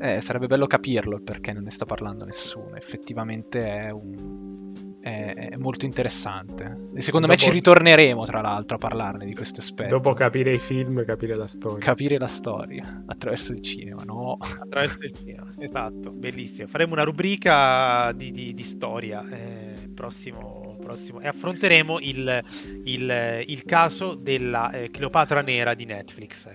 [0.00, 2.76] Eh, sarebbe bello capirlo perché non ne sta parlando nessuno.
[2.76, 4.87] Effettivamente è, un...
[5.00, 6.88] è, è molto interessante.
[6.94, 7.38] E secondo dopo...
[7.38, 9.96] me ci ritorneremo, tra l'altro, a parlarne di questo aspetto.
[9.96, 11.78] Dopo capire i film, capire la storia.
[11.84, 14.36] Capire la storia attraverso il cinema, no?
[14.40, 16.68] Attraverso il cinema, esatto, bellissimo.
[16.68, 19.26] Faremo una rubrica di, di, di storia.
[19.28, 22.42] Eh, prossimo prossimo e affronteremo il,
[22.84, 26.48] il, il caso della eh, Cleopatra Nera di Netflix.